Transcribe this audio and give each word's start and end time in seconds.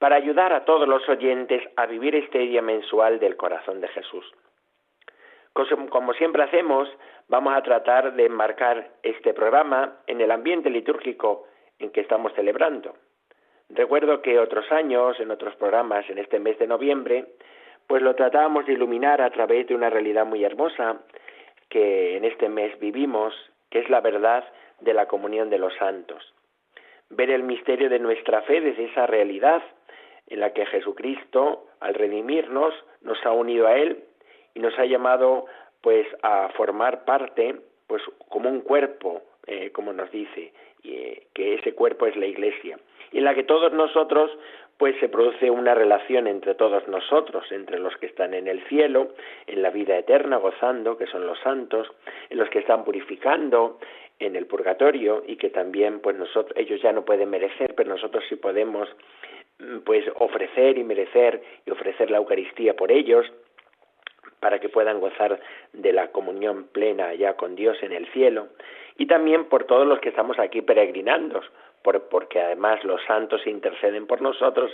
para 0.00 0.16
ayudar 0.16 0.54
a 0.54 0.64
todos 0.64 0.88
los 0.88 1.06
oyentes 1.10 1.62
a 1.76 1.84
vivir 1.84 2.16
este 2.16 2.38
día 2.38 2.62
mensual 2.62 3.20
del 3.20 3.36
corazón 3.36 3.82
de 3.82 3.88
Jesús. 3.88 4.24
Como 5.90 6.14
siempre 6.14 6.42
hacemos, 6.42 6.88
vamos 7.28 7.54
a 7.54 7.62
tratar 7.62 8.14
de 8.14 8.24
enmarcar 8.24 8.88
este 9.02 9.34
programa 9.34 9.98
en 10.06 10.22
el 10.22 10.30
ambiente 10.30 10.70
litúrgico 10.70 11.46
en 11.78 11.90
que 11.90 12.00
estamos 12.00 12.32
celebrando. 12.32 12.94
Recuerdo 13.68 14.22
que 14.22 14.38
otros 14.38 14.72
años, 14.72 15.20
en 15.20 15.30
otros 15.30 15.54
programas, 15.56 16.08
en 16.08 16.16
este 16.16 16.38
mes 16.38 16.58
de 16.58 16.66
noviembre, 16.66 17.26
pues 17.86 18.00
lo 18.00 18.14
tratábamos 18.14 18.64
de 18.64 18.72
iluminar 18.72 19.20
a 19.20 19.30
través 19.30 19.66
de 19.66 19.74
una 19.74 19.90
realidad 19.90 20.24
muy 20.24 20.42
hermosa 20.44 21.02
que 21.68 22.16
en 22.16 22.24
este 22.24 22.48
mes 22.48 22.78
vivimos, 22.80 23.34
que 23.68 23.80
es 23.80 23.90
la 23.90 24.00
verdad 24.00 24.44
de 24.80 24.94
la 24.94 25.06
comunión 25.06 25.50
de 25.50 25.58
los 25.58 25.74
santos. 25.74 26.32
Ver 27.10 27.28
el 27.30 27.42
misterio 27.42 27.90
de 27.90 27.98
nuestra 27.98 28.40
fe 28.42 28.62
desde 28.62 28.86
esa 28.86 29.06
realidad 29.06 29.62
en 30.30 30.40
la 30.40 30.52
que 30.52 30.66
Jesucristo, 30.66 31.66
al 31.80 31.94
redimirnos, 31.94 32.72
nos 33.02 33.24
ha 33.26 33.32
unido 33.32 33.66
a 33.66 33.76
Él 33.76 34.04
y 34.54 34.60
nos 34.60 34.78
ha 34.78 34.86
llamado 34.86 35.46
pues 35.80 36.06
a 36.22 36.48
formar 36.56 37.04
parte 37.04 37.56
pues 37.86 38.02
como 38.28 38.48
un 38.48 38.60
cuerpo, 38.60 39.22
eh, 39.46 39.70
como 39.72 39.92
nos 39.92 40.10
dice, 40.12 40.52
eh, 40.84 41.26
que 41.34 41.54
ese 41.54 41.74
cuerpo 41.74 42.06
es 42.06 42.16
la 42.16 42.26
Iglesia, 42.26 42.78
y 43.10 43.18
en 43.18 43.24
la 43.24 43.34
que 43.34 43.42
todos 43.42 43.72
nosotros 43.72 44.30
pues 44.78 44.98
se 44.98 45.10
produce 45.10 45.50
una 45.50 45.74
relación 45.74 46.26
entre 46.26 46.54
todos 46.54 46.88
nosotros, 46.88 47.44
entre 47.52 47.78
los 47.78 47.94
que 47.98 48.06
están 48.06 48.32
en 48.32 48.48
el 48.48 48.62
cielo, 48.68 49.08
en 49.46 49.60
la 49.60 49.68
vida 49.68 49.98
eterna 49.98 50.38
gozando, 50.38 50.96
que 50.96 51.06
son 51.06 51.26
los 51.26 51.38
santos, 51.40 51.86
en 52.30 52.38
los 52.38 52.48
que 52.48 52.60
están 52.60 52.84
purificando, 52.84 53.78
en 54.20 54.36
el 54.36 54.46
purgatorio 54.46 55.24
y 55.26 55.36
que 55.36 55.50
también 55.50 56.00
pues 56.00 56.16
nosotros 56.16 56.52
ellos 56.56 56.80
ya 56.80 56.92
no 56.92 57.04
pueden 57.04 57.30
merecer, 57.30 57.74
pero 57.74 57.90
nosotros 57.90 58.22
sí 58.28 58.36
podemos 58.36 58.88
pues 59.84 60.04
ofrecer 60.16 60.78
y 60.78 60.84
merecer 60.84 61.42
y 61.66 61.70
ofrecer 61.70 62.10
la 62.10 62.18
Eucaristía 62.18 62.74
por 62.74 62.90
ellos 62.90 63.30
para 64.40 64.58
que 64.58 64.68
puedan 64.68 65.00
gozar 65.00 65.38
de 65.72 65.92
la 65.92 66.08
comunión 66.08 66.64
plena 66.72 67.14
ya 67.14 67.34
con 67.34 67.54
Dios 67.54 67.76
en 67.82 67.92
el 67.92 68.06
cielo 68.12 68.48
y 68.96 69.06
también 69.06 69.44
por 69.44 69.64
todos 69.64 69.86
los 69.86 70.00
que 70.00 70.08
estamos 70.08 70.38
aquí 70.38 70.62
peregrinando 70.62 71.42
por, 71.82 72.08
porque 72.08 72.40
además 72.40 72.82
los 72.84 73.02
santos 73.04 73.46
interceden 73.46 74.06
por 74.06 74.22
nosotros 74.22 74.70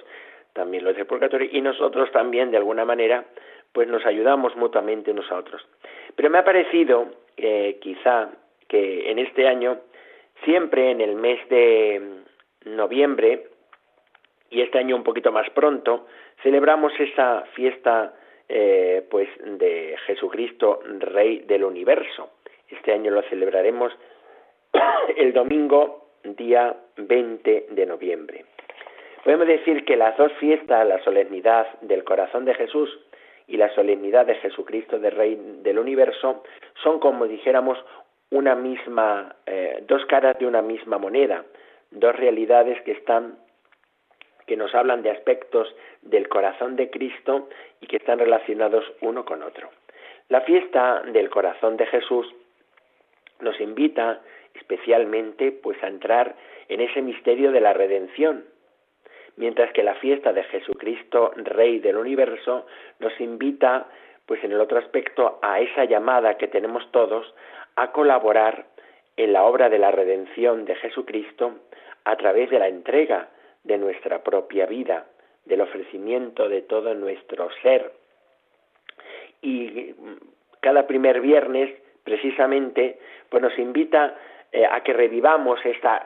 también 0.53 0.85
los 0.85 0.97
del 0.97 1.07
purgatorio 1.07 1.49
y 1.53 1.61
nosotros 1.61 2.11
también 2.13 2.51
de 2.51 2.57
alguna 2.57 2.85
manera 2.85 3.25
pues 3.73 3.89
nos 3.89 4.07
ayudamos 4.07 4.57
mutuamente 4.57 5.11
unos 5.11 5.31
a 5.31 5.37
otros. 5.37 5.67
Pero 6.15 6.31
me 6.31 6.39
ha 6.39 6.45
parecido 6.45 7.09
eh, 7.37 7.79
quizá 7.81 8.31
que 8.69 9.11
en 9.11 9.19
este 9.19 9.47
año 9.47 9.79
siempre 10.45 10.91
en 10.91 11.03
el 11.03 11.15
mes 11.15 11.47
de 11.51 12.23
noviembre 12.65 13.49
y 14.51 14.61
este 14.61 14.79
año 14.79 14.97
un 14.97 15.03
poquito 15.05 15.33
más 15.33 15.49
pronto 15.51 16.07
celebramos 16.43 16.93
esa 16.99 17.43
fiesta 17.55 18.15
eh, 18.49 19.05
pues 19.11 19.29
de 19.45 19.97
Jesucristo 20.07 20.81
Rey 21.01 21.41
del 21.41 21.65
Universo. 21.65 22.31
Este 22.69 22.93
año 22.93 23.11
lo 23.11 23.23
celebraremos 23.23 23.93
el 25.17 25.33
domingo 25.33 26.11
día 26.23 26.77
20 26.97 27.67
de 27.71 27.87
noviembre. 27.87 28.45
Podemos 29.25 29.49
decir 29.49 29.85
que 29.85 29.97
las 29.97 30.17
dos 30.17 30.33
fiestas, 30.35 30.87
la 30.87 31.03
solemnidad 31.03 31.67
del 31.81 32.05
corazón 32.05 32.45
de 32.45 32.55
Jesús 32.55 32.89
y 33.49 33.57
la 33.57 33.75
solemnidad 33.75 34.27
de 34.27 34.37
Jesucristo 34.37 34.99
de 34.99 35.11
Rey 35.11 35.37
del 35.63 35.81
Universo, 35.81 36.45
son 36.83 37.01
como 37.01 37.27
dijéramos 37.27 37.79
una 38.31 38.55
misma, 38.55 39.35
eh, 39.47 39.83
dos 39.89 40.05
caras 40.07 40.39
de 40.39 40.47
una 40.47 40.63
misma 40.63 40.99
moneda, 40.99 41.45
dos 41.91 42.15
realidades 42.15 42.81
que 42.83 42.93
están 42.93 43.39
que 44.47 44.57
nos 44.57 44.75
hablan 44.75 45.03
de 45.03 45.11
aspectos 45.11 45.75
del 46.03 46.29
corazón 46.29 46.77
de 46.77 46.91
Cristo 46.91 47.49
y 47.81 47.87
que 47.87 47.97
están 47.97 48.19
relacionados 48.19 48.85
uno 49.01 49.25
con 49.25 49.43
otro. 49.43 49.71
La 50.29 50.41
fiesta 50.43 51.03
del 51.03 51.31
corazón 51.31 51.77
de 51.77 51.87
Jesús 51.87 52.27
nos 53.41 53.61
invita 53.61 54.21
especialmente 54.55 55.53
pues 55.53 55.83
a 55.83 55.89
entrar 55.89 56.35
en 56.69 56.81
ese 56.81 57.03
misterio 57.03 57.53
de 57.53 57.61
la 57.61 57.73
redención, 57.73 58.45
mientras 59.37 59.73
que 59.73 59.83
la 59.83 59.95
fiesta 59.97 60.33
de 60.33 60.43
Jesucristo, 60.45 61.33
Rey 61.37 61.79
del 61.79 61.97
universo, 61.97 62.67
nos 62.99 63.19
invita 63.21 63.87
pues 64.25 64.43
en 64.43 64.53
el 64.53 64.61
otro 64.61 64.79
aspecto 64.79 65.39
a 65.43 65.61
esa 65.61 65.85
llamada 65.85 66.37
que 66.37 66.49
tenemos 66.49 66.91
todos 66.91 67.33
a 67.77 67.93
colaborar 67.93 68.67
en 69.17 69.33
la 69.33 69.45
obra 69.45 69.69
de 69.69 69.79
la 69.79 69.91
redención 69.91 70.65
de 70.65 70.75
Jesucristo 70.77 71.55
a 72.05 72.17
través 72.17 72.51
de 72.51 72.59
la 72.59 72.69
entrega 72.69 73.29
de 73.67 73.79
nuestra 73.79 74.23
propia 74.23 74.67
vida, 74.67 75.07
del 75.45 75.61
ofrecimiento 75.61 76.49
de 76.49 76.63
todo 76.63 76.95
nuestro 76.95 77.49
ser. 77.63 77.93
Y 79.43 79.95
cada 80.61 80.87
primer 80.87 81.21
viernes, 81.21 81.71
precisamente, 82.05 82.99
pues 83.29 83.43
nos 83.43 83.59
invita 83.59 84.17
eh, 84.53 84.65
a 84.65 84.83
que 84.83 84.93
revivamos 84.93 85.65
esta 85.65 86.05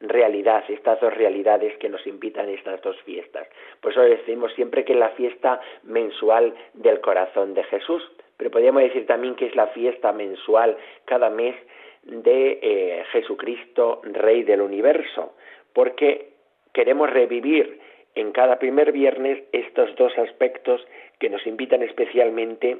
realidad, 0.00 0.64
estas 0.68 1.00
dos 1.00 1.14
realidades 1.14 1.76
que 1.78 1.88
nos 1.88 2.06
invitan 2.06 2.48
estas 2.48 2.80
dos 2.82 3.00
fiestas. 3.02 3.48
Por 3.80 3.92
eso 3.92 4.02
decimos 4.02 4.52
siempre 4.54 4.84
que 4.84 4.92
es 4.92 4.98
la 4.98 5.10
fiesta 5.10 5.60
mensual 5.82 6.54
del 6.74 7.00
corazón 7.00 7.54
de 7.54 7.64
Jesús, 7.64 8.02
pero 8.36 8.50
podríamos 8.50 8.82
decir 8.82 9.06
también 9.06 9.34
que 9.36 9.46
es 9.46 9.56
la 9.56 9.68
fiesta 9.68 10.12
mensual 10.12 10.76
cada 11.06 11.30
mes 11.30 11.56
de 12.02 12.58
eh, 12.60 13.04
Jesucristo, 13.12 14.02
Rey 14.04 14.42
del 14.42 14.60
universo, 14.60 15.34
porque 15.72 16.33
queremos 16.74 17.08
revivir 17.08 17.80
en 18.14 18.32
cada 18.32 18.58
primer 18.58 18.92
viernes 18.92 19.42
estos 19.52 19.94
dos 19.96 20.16
aspectos 20.18 20.86
que 21.18 21.30
nos 21.30 21.46
invitan 21.46 21.82
especialmente 21.82 22.78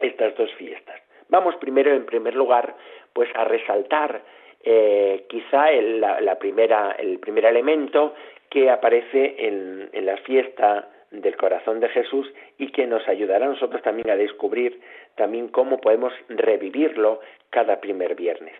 estas 0.00 0.36
dos 0.36 0.52
fiestas. 0.54 1.00
Vamos 1.28 1.56
primero, 1.56 1.92
en 1.92 2.04
primer 2.04 2.34
lugar, 2.34 2.74
pues 3.12 3.28
a 3.34 3.44
resaltar 3.44 4.22
eh, 4.62 5.24
quizá 5.28 5.70
el, 5.70 6.00
la, 6.00 6.38
primera, 6.38 6.92
el 6.98 7.18
primer 7.18 7.46
elemento 7.46 8.14
que 8.50 8.70
aparece 8.70 9.34
en, 9.38 9.88
en 9.92 10.06
la 10.06 10.16
fiesta 10.18 10.88
del 11.10 11.36
corazón 11.36 11.80
de 11.80 11.88
Jesús 11.88 12.30
y 12.58 12.70
que 12.70 12.86
nos 12.86 13.06
ayudará 13.08 13.46
a 13.46 13.50
nosotros 13.50 13.82
también 13.82 14.10
a 14.10 14.16
descubrir 14.16 14.80
también 15.16 15.48
cómo 15.48 15.80
podemos 15.80 16.12
revivirlo 16.28 17.20
cada 17.50 17.80
primer 17.80 18.14
viernes. 18.14 18.54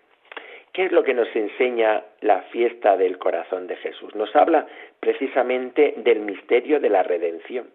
¿Qué 0.79 0.85
es 0.85 0.93
lo 0.93 1.03
que 1.03 1.13
nos 1.13 1.27
enseña 1.35 2.05
la 2.21 2.43
fiesta 2.43 2.95
del 2.95 3.17
corazón 3.17 3.67
de 3.67 3.75
Jesús? 3.75 4.15
Nos 4.15 4.33
habla 4.33 4.65
precisamente 5.01 5.95
del 5.97 6.21
misterio 6.21 6.79
de 6.79 6.89
la 6.89 7.03
redención. 7.03 7.69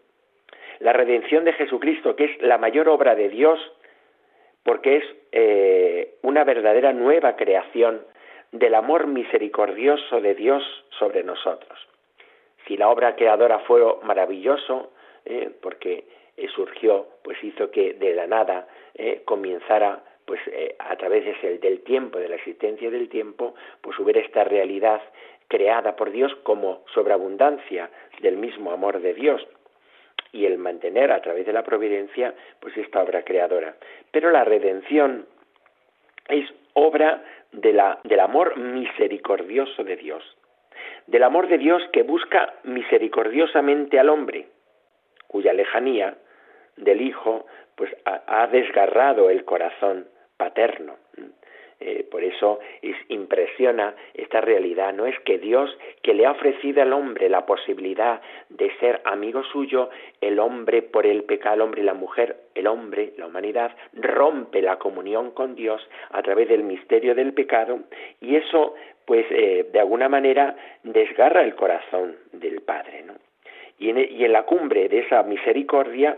La 0.78 0.94
redención 0.94 1.44
de 1.44 1.52
Jesucristo, 1.52 2.16
que 2.16 2.24
es 2.24 2.40
la 2.40 2.56
mayor 2.56 2.88
obra 2.88 3.14
de 3.14 3.28
Dios, 3.28 3.60
porque 4.62 4.96
es 4.96 5.04
eh, 5.32 6.14
una 6.22 6.44
verdadera 6.44 6.94
nueva 6.94 7.36
creación 7.36 8.06
del 8.52 8.74
amor 8.74 9.06
misericordioso 9.06 10.22
de 10.22 10.34
Dios 10.34 10.62
sobre 10.98 11.22
nosotros. 11.24 11.78
Si 12.66 12.78
la 12.78 12.88
obra 12.88 13.16
creadora 13.16 13.58
fue 13.58 13.82
maravilloso, 14.02 14.94
eh, 15.26 15.50
porque 15.60 16.04
eh, 16.38 16.48
surgió, 16.54 17.08
pues 17.22 17.36
hizo 17.44 17.70
que 17.70 17.92
de 17.92 18.14
la 18.14 18.26
nada 18.26 18.66
comenzara 19.26 20.02
pues 20.24 20.40
eh, 20.46 20.74
a 20.78 20.96
través 20.96 21.24
del 21.60 21.80
tiempo, 21.80 22.18
de 22.18 22.28
la 22.28 22.36
existencia 22.36 22.90
del 22.90 23.08
tiempo, 23.08 23.54
pues 23.80 23.98
hubiera 23.98 24.20
esta 24.20 24.44
realidad 24.44 25.00
creada 25.48 25.96
por 25.96 26.10
Dios 26.10 26.34
como 26.42 26.84
sobreabundancia 26.94 27.90
del 28.20 28.36
mismo 28.36 28.72
amor 28.72 29.00
de 29.00 29.14
Dios. 29.14 29.46
Y 30.32 30.46
el 30.46 30.58
mantener 30.58 31.12
a 31.12 31.20
través 31.20 31.46
de 31.46 31.52
la 31.52 31.62
providencia 31.62 32.34
pues 32.60 32.76
esta 32.76 33.02
obra 33.02 33.22
creadora. 33.22 33.76
Pero 34.10 34.30
la 34.30 34.44
redención 34.44 35.26
es 36.28 36.52
obra 36.72 37.22
de 37.52 37.72
la, 37.72 38.00
del 38.02 38.20
amor 38.20 38.56
misericordioso 38.56 39.84
de 39.84 39.96
Dios, 39.96 40.24
del 41.06 41.22
amor 41.22 41.48
de 41.48 41.58
Dios 41.58 41.82
que 41.92 42.02
busca 42.02 42.54
misericordiosamente 42.64 43.98
al 44.00 44.08
hombre, 44.08 44.48
cuya 45.28 45.52
lejanía 45.52 46.16
del 46.76 47.00
Hijo 47.00 47.46
pues 47.76 47.94
ha 48.04 48.46
desgarrado 48.48 49.30
el 49.30 49.44
corazón 49.44 50.06
paterno. 50.36 50.96
Eh, 51.80 52.06
por 52.10 52.22
eso 52.22 52.60
es, 52.80 52.96
impresiona 53.08 53.94
esta 54.14 54.40
realidad, 54.40 54.94
¿no? 54.94 55.06
Es 55.06 55.18
que 55.20 55.38
Dios, 55.38 55.76
que 56.02 56.14
le 56.14 56.24
ha 56.24 56.30
ofrecido 56.30 56.80
al 56.80 56.92
hombre 56.92 57.28
la 57.28 57.44
posibilidad 57.44 58.22
de 58.48 58.74
ser 58.78 59.02
amigo 59.04 59.42
suyo, 59.44 59.90
el 60.20 60.38
hombre 60.38 60.82
por 60.82 61.04
el 61.04 61.24
pecado, 61.24 61.56
el 61.56 61.60
hombre 61.60 61.82
y 61.82 61.84
la 61.84 61.94
mujer, 61.94 62.36
el 62.54 62.68
hombre, 62.68 63.12
la 63.18 63.26
humanidad, 63.26 63.72
rompe 63.92 64.62
la 64.62 64.78
comunión 64.78 65.32
con 65.32 65.56
Dios 65.56 65.86
a 66.10 66.22
través 66.22 66.48
del 66.48 66.62
misterio 66.62 67.14
del 67.14 67.34
pecado 67.34 67.80
y 68.20 68.36
eso, 68.36 68.74
pues, 69.04 69.26
eh, 69.30 69.68
de 69.70 69.80
alguna 69.80 70.08
manera 70.08 70.56
desgarra 70.84 71.42
el 71.42 71.54
corazón 71.54 72.16
del 72.32 72.62
Padre, 72.62 73.02
¿no? 73.02 73.14
Y 73.78 73.90
en, 73.90 73.98
y 73.98 74.24
en 74.24 74.32
la 74.32 74.44
cumbre 74.44 74.88
de 74.88 75.00
esa 75.00 75.22
misericordia, 75.24 76.16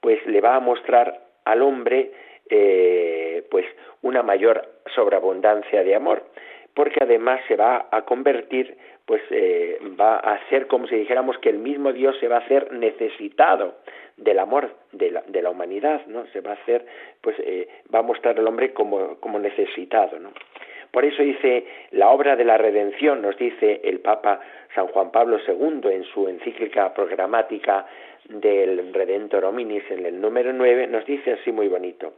pues 0.00 0.24
le 0.26 0.40
va 0.40 0.56
a 0.56 0.60
mostrar 0.60 1.22
al 1.44 1.62
hombre 1.62 2.12
eh, 2.50 3.44
pues 3.50 3.66
una 4.02 4.22
mayor 4.22 4.66
sobreabundancia 4.94 5.82
de 5.82 5.94
amor, 5.94 6.24
porque 6.74 6.98
además 7.02 7.40
se 7.48 7.56
va 7.56 7.88
a 7.90 8.02
convertir, 8.02 8.76
pues 9.04 9.22
eh, 9.30 9.78
va 9.98 10.16
a 10.16 10.34
hacer 10.34 10.66
como 10.66 10.86
si 10.86 10.96
dijéramos 10.96 11.38
que 11.38 11.48
el 11.48 11.58
mismo 11.58 11.92
Dios 11.92 12.16
se 12.20 12.28
va 12.28 12.36
a 12.36 12.40
hacer 12.40 12.72
necesitado 12.72 13.76
del 14.16 14.38
amor 14.38 14.70
de 14.92 15.10
la, 15.10 15.22
de 15.26 15.42
la 15.42 15.50
humanidad, 15.50 16.06
¿no? 16.06 16.26
Se 16.26 16.40
va 16.40 16.50
a 16.50 16.54
hacer, 16.54 16.84
pues 17.20 17.36
eh, 17.40 17.68
va 17.92 18.00
a 18.00 18.02
mostrar 18.02 18.38
al 18.38 18.46
hombre 18.46 18.72
como, 18.72 19.16
como 19.16 19.38
necesitado, 19.38 20.18
¿no? 20.18 20.30
Por 20.90 21.04
eso 21.04 21.22
dice 21.22 21.66
la 21.90 22.08
obra 22.08 22.34
de 22.36 22.44
la 22.44 22.56
redención, 22.56 23.20
nos 23.22 23.36
dice 23.36 23.80
el 23.84 24.00
Papa 24.00 24.40
San 24.74 24.86
Juan 24.88 25.10
Pablo 25.10 25.38
II 25.46 25.90
en 25.92 26.04
su 26.04 26.28
encíclica 26.28 26.92
programática 26.94 27.86
del 28.28 28.92
Redentor 28.92 29.44
Hominis 29.44 29.84
en 29.90 30.06
el 30.06 30.20
número 30.20 30.52
9, 30.52 30.86
nos 30.86 31.04
dice 31.06 31.32
así 31.32 31.52
muy 31.52 31.68
bonito. 31.68 32.14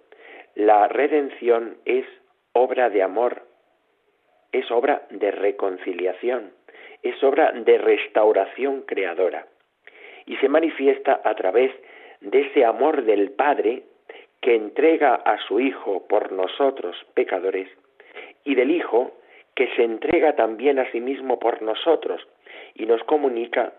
La 0.55 0.89
redención 0.89 1.79
es 1.85 2.05
obra 2.53 2.91
de 2.91 3.03
amor, 3.03 3.43
es 4.53 4.71
obra 4.71 5.07
de 5.11 5.31
reconciliación, 5.31 6.53
es 7.03 7.23
obra 7.23 7.53
de 7.53 7.79
restauración 7.79 8.83
creadora 8.83 9.47
y 10.27 10.37
se 10.37 10.49
manifiesta 10.49 11.21
a 11.25 11.35
través 11.35 11.73
de 12.21 12.41
ese 12.41 12.65
amor 12.65 13.05
del 13.05 13.31
Padre 13.31 13.85
que 14.41 14.55
entrega 14.55 15.15
a 15.15 15.39
su 15.47 15.61
Hijo 15.61 16.07
por 16.09 16.33
nosotros 16.33 16.97
pecadores 17.15 17.69
y 18.45 18.55
del 18.55 18.71
Hijo 18.71 19.13
que 19.55 19.69
se 19.77 19.85
entrega 19.85 20.35
también 20.37 20.79
a 20.79 20.91
sí 20.91 21.01
mismo 21.01 21.39
por 21.39 21.63
nosotros 21.63 22.27
y 22.75 22.87
nos 22.87 23.03
comunica 23.05 23.73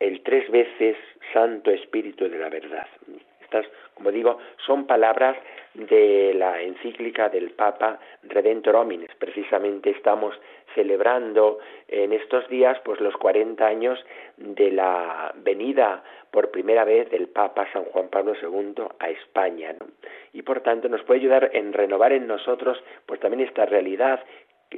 el 0.00 0.22
tres 0.22 0.50
veces 0.50 0.96
Santo 1.32 1.70
Espíritu 1.70 2.28
de 2.28 2.38
la 2.38 2.48
verdad. 2.48 2.86
Como 3.94 4.10
digo, 4.10 4.38
son 4.66 4.86
palabras 4.86 5.36
de 5.74 6.32
la 6.34 6.60
encíclica 6.62 7.28
del 7.28 7.50
Papa 7.50 7.98
Redentor 8.22 8.76
Homines. 8.76 9.10
Precisamente 9.18 9.90
estamos 9.90 10.34
celebrando 10.74 11.58
en 11.88 12.12
estos 12.12 12.48
días 12.48 12.78
pues 12.84 13.00
los 13.00 13.16
40 13.16 13.64
años 13.64 14.04
de 14.36 14.70
la 14.70 15.32
venida 15.36 16.02
por 16.30 16.50
primera 16.50 16.84
vez 16.84 17.10
del 17.10 17.28
Papa 17.28 17.66
San 17.72 17.84
Juan 17.84 18.08
Pablo 18.08 18.34
II 18.40 18.84
a 18.98 19.08
España, 19.10 19.74
Y 20.32 20.42
por 20.42 20.60
tanto 20.60 20.88
nos 20.88 21.02
puede 21.02 21.20
ayudar 21.20 21.50
en 21.52 21.72
renovar 21.72 22.12
en 22.12 22.26
nosotros 22.26 22.82
pues 23.06 23.20
también 23.20 23.46
esta 23.46 23.66
realidad 23.66 24.20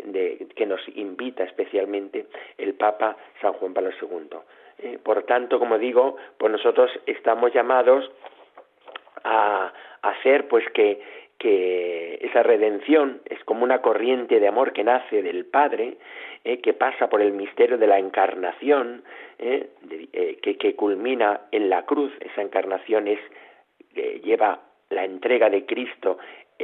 de, 0.04 0.46
que 0.54 0.66
nos 0.66 0.80
invita 0.94 1.44
especialmente 1.44 2.26
el 2.58 2.74
Papa 2.74 3.16
San 3.40 3.54
Juan 3.54 3.72
Pablo 3.72 3.90
II. 4.00 4.38
Eh, 4.78 4.98
por 5.02 5.22
tanto, 5.22 5.58
como 5.58 5.78
digo, 5.78 6.16
pues 6.36 6.52
nosotros 6.52 6.90
estamos 7.06 7.52
llamados 7.54 8.10
a, 9.26 9.72
hacer 10.02 10.46
pues 10.46 10.64
que, 10.72 11.00
que 11.38 12.18
esa 12.22 12.42
redención 12.42 13.20
es 13.24 13.42
como 13.44 13.64
una 13.64 13.82
corriente 13.82 14.38
de 14.38 14.46
amor 14.46 14.72
que 14.72 14.84
nace 14.84 15.20
del 15.22 15.46
Padre, 15.46 15.96
eh, 16.44 16.60
que 16.60 16.74
pasa 16.74 17.08
por 17.08 17.20
el 17.20 17.32
misterio 17.32 17.76
de 17.76 17.88
la 17.88 17.98
encarnación, 17.98 19.02
eh, 19.38 19.70
que, 20.42 20.56
que, 20.56 20.76
culmina 20.76 21.40
en 21.50 21.68
la 21.68 21.84
cruz. 21.84 22.12
Esa 22.20 22.42
encarnación 22.42 23.08
es 23.08 23.18
lleva 24.22 24.60
la 24.90 25.04
entrega 25.04 25.50
de 25.50 25.64
Cristo, 25.64 26.18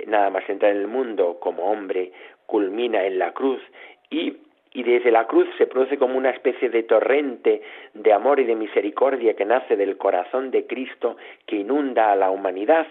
nada 0.06 0.30
más 0.30 0.48
entrar 0.48 0.70
en 0.72 0.78
el 0.78 0.86
mundo 0.86 1.38
como 1.40 1.72
hombre, 1.72 2.12
culmina 2.46 3.04
en 3.04 3.18
la 3.18 3.32
cruz 3.32 3.62
y 4.10 4.36
y 4.74 4.82
desde 4.82 5.10
la 5.10 5.26
cruz 5.26 5.48
se 5.58 5.66
produce 5.66 5.98
como 5.98 6.16
una 6.16 6.30
especie 6.30 6.70
de 6.70 6.82
torrente 6.84 7.62
de 7.94 8.12
amor 8.12 8.40
y 8.40 8.44
de 8.44 8.54
misericordia 8.54 9.34
que 9.34 9.44
nace 9.44 9.76
del 9.76 9.96
corazón 9.96 10.50
de 10.50 10.66
Cristo 10.66 11.16
que 11.46 11.56
inunda 11.56 12.12
a 12.12 12.16
la 12.16 12.30
humanidad 12.30 12.86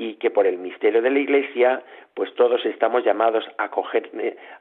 y 0.00 0.14
que 0.14 0.30
por 0.30 0.46
el 0.46 0.58
misterio 0.58 1.02
de 1.02 1.10
la 1.10 1.18
Iglesia, 1.18 1.82
pues 2.14 2.32
todos 2.36 2.64
estamos 2.64 3.04
llamados 3.04 3.44
a 3.58 3.68
coger, 3.68 4.08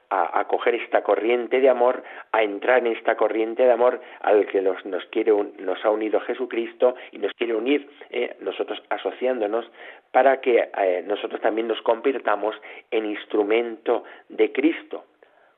a, 0.09 0.43
coger 0.45 0.73
esta 0.73 1.03
corriente 1.03 1.61
de 1.61 1.69
amor, 1.69 2.03
a 2.31 2.41
entrar 2.41 2.79
en 2.79 2.87
esta 2.87 3.15
corriente 3.15 3.63
de 3.63 3.71
amor 3.71 4.01
al 4.21 4.47
que 4.47 4.63
nos, 4.63 4.81
quiere, 5.11 5.31
nos 5.59 5.85
ha 5.85 5.91
unido 5.91 6.19
Jesucristo 6.21 6.95
y 7.11 7.19
nos 7.19 7.31
quiere 7.33 7.53
unir, 7.53 7.87
eh, 8.09 8.35
nosotros 8.39 8.81
asociándonos, 8.89 9.69
para 10.11 10.41
que 10.41 10.69
eh, 10.75 11.03
nosotros 11.05 11.39
también 11.39 11.67
nos 11.67 11.81
convirtamos 11.83 12.55
en 12.89 13.05
instrumento 13.05 14.05
de 14.29 14.51
Cristo 14.51 15.03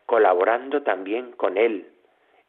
colaborando 0.09 0.81
también 0.81 1.33
con 1.33 1.55
Él 1.55 1.85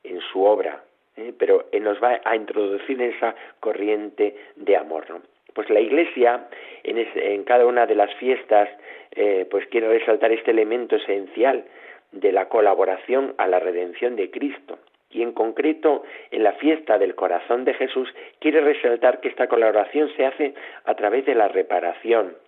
en 0.02 0.18
su 0.32 0.42
obra, 0.42 0.82
¿eh? 1.18 1.34
pero 1.38 1.66
Él 1.72 1.84
nos 1.84 2.02
va 2.02 2.18
a 2.24 2.34
introducir 2.34 2.98
en 3.02 3.12
esa 3.12 3.34
corriente 3.60 4.34
de 4.56 4.78
amor. 4.78 5.04
¿no? 5.10 5.20
Pues 5.52 5.68
la 5.68 5.78
Iglesia, 5.78 6.48
en, 6.84 7.44
cada 7.44 7.66
una 7.66 7.84
de 7.84 7.96
las 7.96 8.14
fiestas, 8.14 8.70
eh, 9.10 9.46
pues 9.50 9.66
quiere 9.66 9.90
resaltar 9.90 10.32
este 10.32 10.52
elemento 10.52 10.96
esencial 10.96 11.66
de 12.12 12.32
la 12.32 12.48
colaboración 12.48 13.34
a 13.36 13.46
la 13.46 13.58
redención 13.58 14.16
de 14.16 14.30
Cristo. 14.30 14.78
Y 15.10 15.20
en 15.20 15.32
concreto, 15.32 16.04
en 16.30 16.44
la 16.44 16.52
fiesta 16.52 16.96
del 16.96 17.14
corazón 17.14 17.66
de 17.66 17.74
Jesús, 17.74 18.08
quiere 18.38 18.62
resaltar 18.62 19.20
que 19.20 19.28
esta 19.28 19.48
colaboración 19.48 20.08
se 20.16 20.24
hace 20.24 20.54
a 20.86 20.94
través 20.94 21.26
de 21.26 21.34
la 21.34 21.48
reparación. 21.48 22.38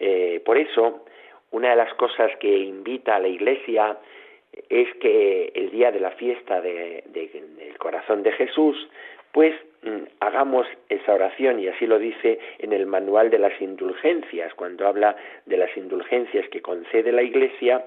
Eh, 0.00 0.42
por 0.44 0.58
eso, 0.58 1.04
una 1.52 1.70
de 1.70 1.76
las 1.76 1.94
cosas 1.94 2.32
que 2.40 2.58
invita 2.58 3.14
a 3.14 3.20
la 3.20 3.28
Iglesia 3.28 3.96
es 4.68 4.92
que 4.96 5.52
el 5.54 5.70
día 5.70 5.92
de 5.92 6.00
la 6.00 6.10
fiesta 6.12 6.60
del 6.60 7.76
corazón 7.78 8.22
de 8.22 8.32
Jesús, 8.32 8.88
pues 9.32 9.54
mm, 9.82 10.04
hagamos 10.20 10.66
esa 10.88 11.14
oración 11.14 11.60
y 11.60 11.68
así 11.68 11.86
lo 11.86 11.98
dice 11.98 12.38
en 12.58 12.72
el 12.72 12.86
manual 12.86 13.30
de 13.30 13.38
las 13.38 13.60
indulgencias, 13.60 14.52
cuando 14.54 14.86
habla 14.86 15.16
de 15.46 15.56
las 15.56 15.76
indulgencias 15.76 16.48
que 16.48 16.60
concede 16.60 17.12
la 17.12 17.22
Iglesia, 17.22 17.84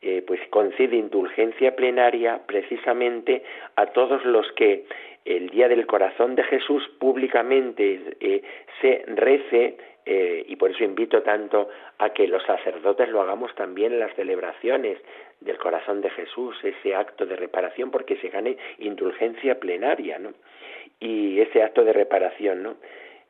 eh, 0.00 0.22
pues 0.26 0.40
concede 0.50 0.96
indulgencia 0.96 1.76
plenaria 1.76 2.40
precisamente 2.46 3.44
a 3.76 3.86
todos 3.86 4.24
los 4.24 4.50
que 4.52 4.84
el 5.24 5.50
día 5.50 5.68
del 5.68 5.86
corazón 5.86 6.34
de 6.34 6.42
Jesús 6.44 6.82
públicamente 6.98 8.16
eh, 8.20 8.42
se 8.80 9.04
rece 9.06 9.76
eh, 10.04 10.44
y 10.48 10.56
por 10.56 10.70
eso 10.70 10.82
invito 10.82 11.22
tanto 11.22 11.68
a 11.98 12.10
que 12.10 12.26
los 12.26 12.42
sacerdotes 12.42 13.08
lo 13.08 13.20
hagamos 13.22 13.54
también 13.54 13.92
en 13.92 14.00
las 14.00 14.14
celebraciones 14.16 14.98
del 15.40 15.58
corazón 15.58 16.00
de 16.00 16.10
Jesús, 16.10 16.56
ese 16.64 16.94
acto 16.94 17.24
de 17.24 17.36
reparación, 17.36 17.90
porque 17.90 18.16
se 18.16 18.28
gane 18.28 18.56
indulgencia 18.78 19.60
plenaria, 19.60 20.18
¿no? 20.18 20.32
Y 20.98 21.40
ese 21.40 21.62
acto 21.62 21.84
de 21.84 21.92
reparación, 21.92 22.62
¿no? 22.62 22.76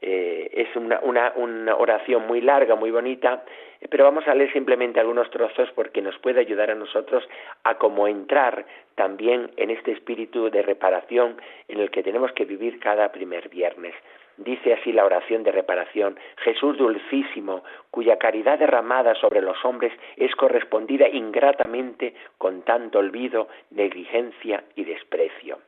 Eh, 0.04 0.50
es 0.52 0.74
una, 0.74 0.98
una, 1.04 1.32
una, 1.36 1.76
oración 1.76 2.26
muy 2.26 2.40
larga, 2.40 2.74
muy 2.74 2.90
bonita, 2.90 3.44
pero 3.88 4.02
vamos 4.02 4.26
a 4.26 4.34
leer 4.34 4.52
simplemente 4.52 4.98
algunos 4.98 5.30
trozos 5.30 5.70
porque 5.76 6.02
nos 6.02 6.18
puede 6.18 6.40
ayudar 6.40 6.72
a 6.72 6.74
nosotros 6.74 7.22
a 7.62 7.76
cómo 7.76 8.08
entrar 8.08 8.66
también 8.96 9.52
en 9.56 9.70
este 9.70 9.92
espíritu 9.92 10.50
de 10.50 10.62
reparación 10.62 11.40
en 11.68 11.78
el 11.78 11.92
que 11.92 12.02
tenemos 12.02 12.32
que 12.32 12.44
vivir 12.44 12.80
cada 12.80 13.12
primer 13.12 13.48
viernes. 13.48 13.94
Dice 14.38 14.74
así 14.74 14.92
la 14.92 15.04
oración 15.04 15.44
de 15.44 15.52
reparación, 15.52 16.18
Jesús 16.38 16.76
dulcísimo, 16.78 17.62
cuya 17.92 18.18
caridad 18.18 18.58
derramada 18.58 19.14
sobre 19.14 19.40
los 19.40 19.64
hombres 19.64 19.92
es 20.16 20.34
correspondida 20.34 21.08
ingratamente 21.08 22.14
con 22.38 22.62
tanto 22.62 22.98
olvido, 22.98 23.46
negligencia 23.70 24.64
y 24.74 24.82
desprecio. 24.82 25.58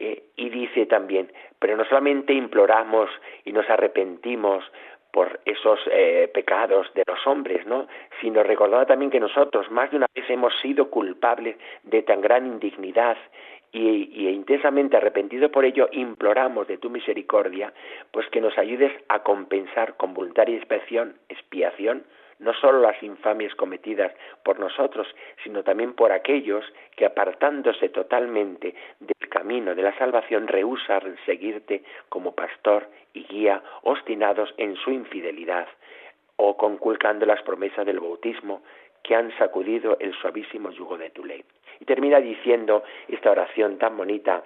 Eh, 0.00 0.22
y 0.36 0.48
dice 0.50 0.86
también, 0.86 1.32
pero 1.58 1.76
no 1.76 1.84
solamente 1.84 2.32
imploramos 2.32 3.10
y 3.44 3.52
nos 3.52 3.68
arrepentimos 3.68 4.64
por 5.10 5.40
esos 5.44 5.80
eh, 5.90 6.30
pecados 6.32 6.92
de 6.94 7.02
los 7.06 7.26
hombres, 7.26 7.66
¿no? 7.66 7.88
Sino 8.20 8.42
recordando 8.42 8.86
también 8.86 9.10
que 9.10 9.18
nosotros 9.18 9.70
más 9.70 9.90
de 9.90 9.96
una 9.96 10.06
vez 10.14 10.28
hemos 10.30 10.52
sido 10.60 10.90
culpables 10.90 11.56
de 11.82 12.02
tan 12.02 12.20
gran 12.20 12.46
indignidad 12.46 13.16
y, 13.72 14.28
intensamente 14.28 14.96
arrepentido 14.96 15.50
por 15.50 15.64
ello, 15.64 15.88
imploramos 15.92 16.68
de 16.68 16.78
tu 16.78 16.90
misericordia, 16.90 17.72
pues 18.12 18.26
que 18.28 18.40
nos 18.40 18.56
ayudes 18.56 18.92
a 19.08 19.22
compensar 19.22 19.96
con 19.96 20.14
voluntaria 20.14 20.56
expiación, 20.56 21.16
expiación 21.28 22.04
no 22.38 22.52
solo 22.54 22.80
las 22.80 23.02
infamias 23.02 23.54
cometidas 23.54 24.12
por 24.42 24.58
nosotros, 24.60 25.06
sino 25.42 25.62
también 25.62 25.94
por 25.94 26.12
aquellos 26.12 26.64
que 26.96 27.06
apartándose 27.06 27.88
totalmente 27.88 28.74
del 29.00 29.28
camino 29.28 29.74
de 29.74 29.82
la 29.82 29.96
salvación 29.98 30.46
rehusan 30.46 31.16
seguirte 31.26 31.82
como 32.08 32.34
pastor 32.34 32.88
y 33.12 33.24
guía, 33.24 33.62
obstinados 33.82 34.54
en 34.56 34.76
su 34.76 34.90
infidelidad 34.90 35.66
o 36.36 36.56
conculcando 36.56 37.26
las 37.26 37.42
promesas 37.42 37.84
del 37.84 38.00
bautismo 38.00 38.62
que 39.02 39.14
han 39.14 39.36
sacudido 39.38 39.96
el 40.00 40.14
suavísimo 40.14 40.70
yugo 40.70 40.98
de 40.98 41.10
tu 41.10 41.24
ley. 41.24 41.44
Y 41.80 41.84
termina 41.84 42.20
diciendo 42.20 42.84
esta 43.08 43.30
oración 43.30 43.78
tan 43.78 43.96
bonita 43.96 44.44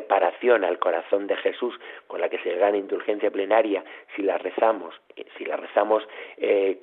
reparación 0.00 0.64
al 0.64 0.78
corazón 0.78 1.26
de 1.26 1.36
Jesús 1.36 1.78
con 2.06 2.20
la 2.20 2.28
que 2.28 2.38
se 2.38 2.56
gana 2.56 2.78
indulgencia 2.78 3.30
plenaria 3.30 3.84
si 4.16 4.22
la 4.22 4.38
rezamos 4.38 4.94
eh, 5.16 5.26
si 5.36 5.44
la 5.44 5.56
rezamos 5.56 6.02
eh, 6.38 6.78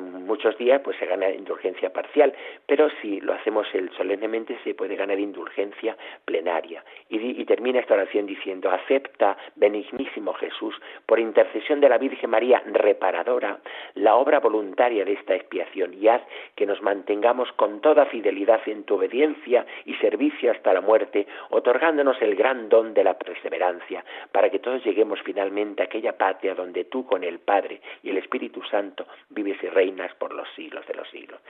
muchos 0.00 0.56
días 0.56 0.80
pues 0.82 0.96
se 0.98 1.06
gana 1.06 1.28
indulgencia 1.30 1.92
parcial 1.92 2.32
pero 2.66 2.88
si 3.00 3.20
lo 3.20 3.34
hacemos 3.34 3.66
solemnemente 3.96 4.58
se 4.64 4.74
puede 4.74 4.96
ganar 4.96 5.18
indulgencia 5.18 5.96
plenaria. 6.24 6.84
Y, 7.08 7.40
y 7.40 7.44
termina 7.44 7.80
esta 7.80 7.94
oración 7.94 8.26
diciendo 8.26 8.70
acepta 8.70 9.36
benignísimo 9.56 10.32
Jesús 10.34 10.74
por 11.06 11.18
intercesión 11.18 11.80
de 11.80 11.88
la 11.88 11.98
Virgen 11.98 12.30
María 12.30 12.62
reparadora 12.66 13.58
la 13.94 14.14
obra 14.14 14.40
voluntaria 14.40 15.04
de 15.04 15.12
esta 15.12 15.34
expiación 15.34 15.94
y 15.94 16.08
haz 16.08 16.22
que 16.56 16.66
nos 16.66 16.80
mantengamos 16.80 17.52
con 17.52 17.80
toda 17.80 18.06
fidelidad 18.06 18.60
en 18.66 18.84
tu 18.84 18.94
obediencia 18.94 19.66
y 19.84 19.94
servicio 19.96 20.50
hasta 20.50 20.72
la 20.72 20.80
muerte 20.80 21.26
otorgándonos 21.50 22.20
el 22.22 22.34
gran 22.34 22.61
don 22.68 22.94
de 22.94 23.04
la 23.04 23.18
perseverancia, 23.18 24.04
para 24.30 24.50
que 24.50 24.58
todos 24.58 24.84
lleguemos 24.84 25.20
finalmente 25.22 25.82
a 25.82 25.86
aquella 25.86 26.16
patria 26.16 26.54
donde 26.54 26.84
tú 26.84 27.06
con 27.06 27.24
el 27.24 27.38
Padre 27.38 27.80
y 28.02 28.10
el 28.10 28.18
Espíritu 28.18 28.62
Santo 28.64 29.06
vives 29.30 29.62
y 29.62 29.68
reinas 29.68 30.14
por 30.14 30.32
los 30.32 30.48
siglos 30.54 30.86
de 30.86 30.94
los 30.94 31.08
siglos. 31.10 31.40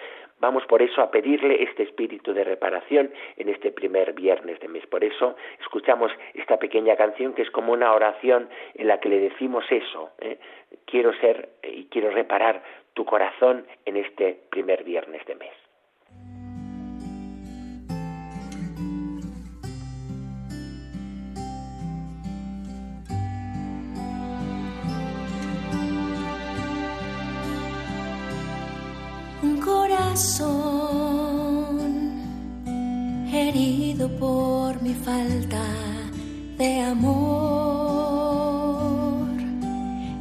Vamos 0.41 0.67
por 0.67 0.83
eso 0.83 1.01
a 1.01 1.11
pedirle 1.11 1.63
este 1.63 1.85
espíritu 1.85 2.33
de 2.33 2.43
reparación 2.43 3.13
en 3.37 3.49
este 3.49 3.71
primer 3.71 4.13
viernes 4.13 4.59
de 4.61 4.69
mes. 4.69 4.85
Por 4.87 5.05
eso 5.05 5.37
escuchamos 5.61 6.11
esta 6.35 6.59
pequeña 6.59 6.97
canción 6.97 7.33
que 7.33 7.43
es 7.43 7.51
como 7.51 7.73
una 7.73 7.93
oración 7.93 8.49
en 8.75 8.89
la 8.89 8.99
que 8.99 9.09
le 9.09 9.21
decimos 9.21 9.65
eso. 9.71 10.11
¿eh? 10.21 10.39
Quiero 10.85 11.13
ser 11.21 11.51
y 11.63 11.85
quiero 11.85 12.11
reparar 12.11 12.63
tu 12.95 13.05
corazón 13.05 13.67
en 13.85 13.97
este 13.97 14.41
primer 14.51 14.83
viernes 14.85 15.25
de 15.27 15.37
mes. 15.37 15.62
Herido 33.33 34.11
por 34.19 34.83
mi 34.83 34.93
falta 34.93 35.65
de 36.59 36.81
amor, 36.83 38.13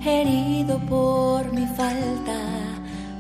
herido 0.06 0.80
por 0.88 1.52
mi 1.52 1.68
falta 1.68 2.40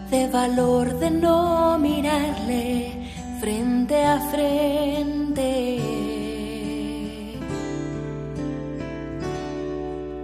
de 0.09 0.29
valor 0.29 0.97
de 0.99 1.11
no 1.11 1.77
mirarle 1.77 2.93
frente 3.41 4.05
a 4.05 4.19
frente. 4.31 5.79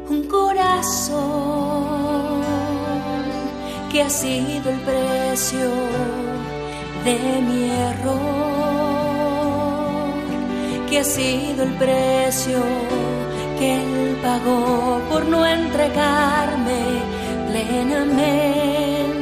Un 0.09 0.23
corazón 0.29 1.57
que 3.91 4.01
ha 4.01 4.09
sido 4.09 4.69
el 4.69 4.79
precio 4.79 6.26
de 7.07 7.41
mi 7.41 7.69
error, 7.89 8.17
que 10.89 10.99
ha 10.99 11.03
sido 11.05 11.63
el 11.63 11.73
precio 11.75 12.59
que 13.57 13.75
él 13.81 14.17
pagó 14.21 15.01
por 15.09 15.25
no 15.25 15.45
entregarme 15.45 16.81
plenamente. 17.49 19.16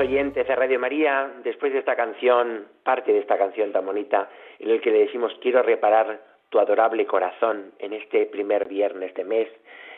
Oyentes 0.00 0.48
de 0.48 0.56
Radio 0.56 0.80
María, 0.80 1.30
después 1.44 1.74
de 1.74 1.80
esta 1.80 1.94
canción, 1.94 2.66
parte 2.82 3.12
de 3.12 3.18
esta 3.18 3.36
canción 3.36 3.70
tan 3.70 3.84
bonita, 3.84 4.30
en 4.58 4.70
el 4.70 4.80
que 4.80 4.90
le 4.90 5.00
decimos 5.00 5.30
quiero 5.42 5.62
reparar 5.62 6.20
tu 6.48 6.58
adorable 6.58 7.04
corazón 7.04 7.72
en 7.78 7.92
este 7.92 8.24
primer 8.24 8.66
viernes 8.66 9.12
de 9.14 9.24
mes, 9.24 9.48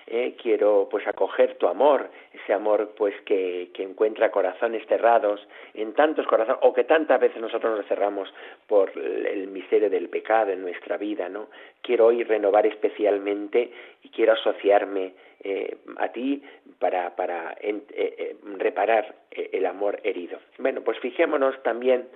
eh, 0.09 0.35
quiero 0.43 0.89
pues 0.91 1.07
acoger 1.07 1.55
tu 1.55 1.69
amor, 1.69 2.11
ese 2.33 2.53
amor 2.53 2.95
pues 2.97 3.15
que, 3.25 3.71
encuentra 3.79 4.33
corazones 4.33 4.85
cerrados 4.89 5.41
en 5.75 5.93
tantos 5.95 6.27
corazones, 6.27 6.61
o 6.63 6.73
que 6.73 6.83
tantas 6.83 7.21
veces 7.21 7.41
nosotros 7.41 7.77
nos 7.77 7.87
cerramos 7.87 8.29
por 8.67 8.91
el 8.99 9.47
misterio 9.49 9.89
del 9.89 10.09
pecado 10.09 10.51
en 10.51 10.63
nuestra 10.63 10.97
vida, 10.97 11.29
¿no? 11.29 11.47
Quiero 11.81 12.07
hoy 12.07 12.25
renovar 12.25 12.67
especialmente 12.67 13.71
y 14.03 14.09
quiero 14.09 14.33
asociarme 14.33 15.13
eh, 15.45 15.77
a 15.97 16.09
ti 16.13 16.43
para, 16.79 17.17
para 17.17 17.57
eh, 17.61 17.81
eh, 17.95 18.37
reparar 18.59 19.15
el 19.31 19.67
amor 19.67 20.01
herido. 20.05 20.39
Bueno, 20.59 20.83
pues 20.83 20.99
fijémonos 21.01 21.61
también 21.63 22.09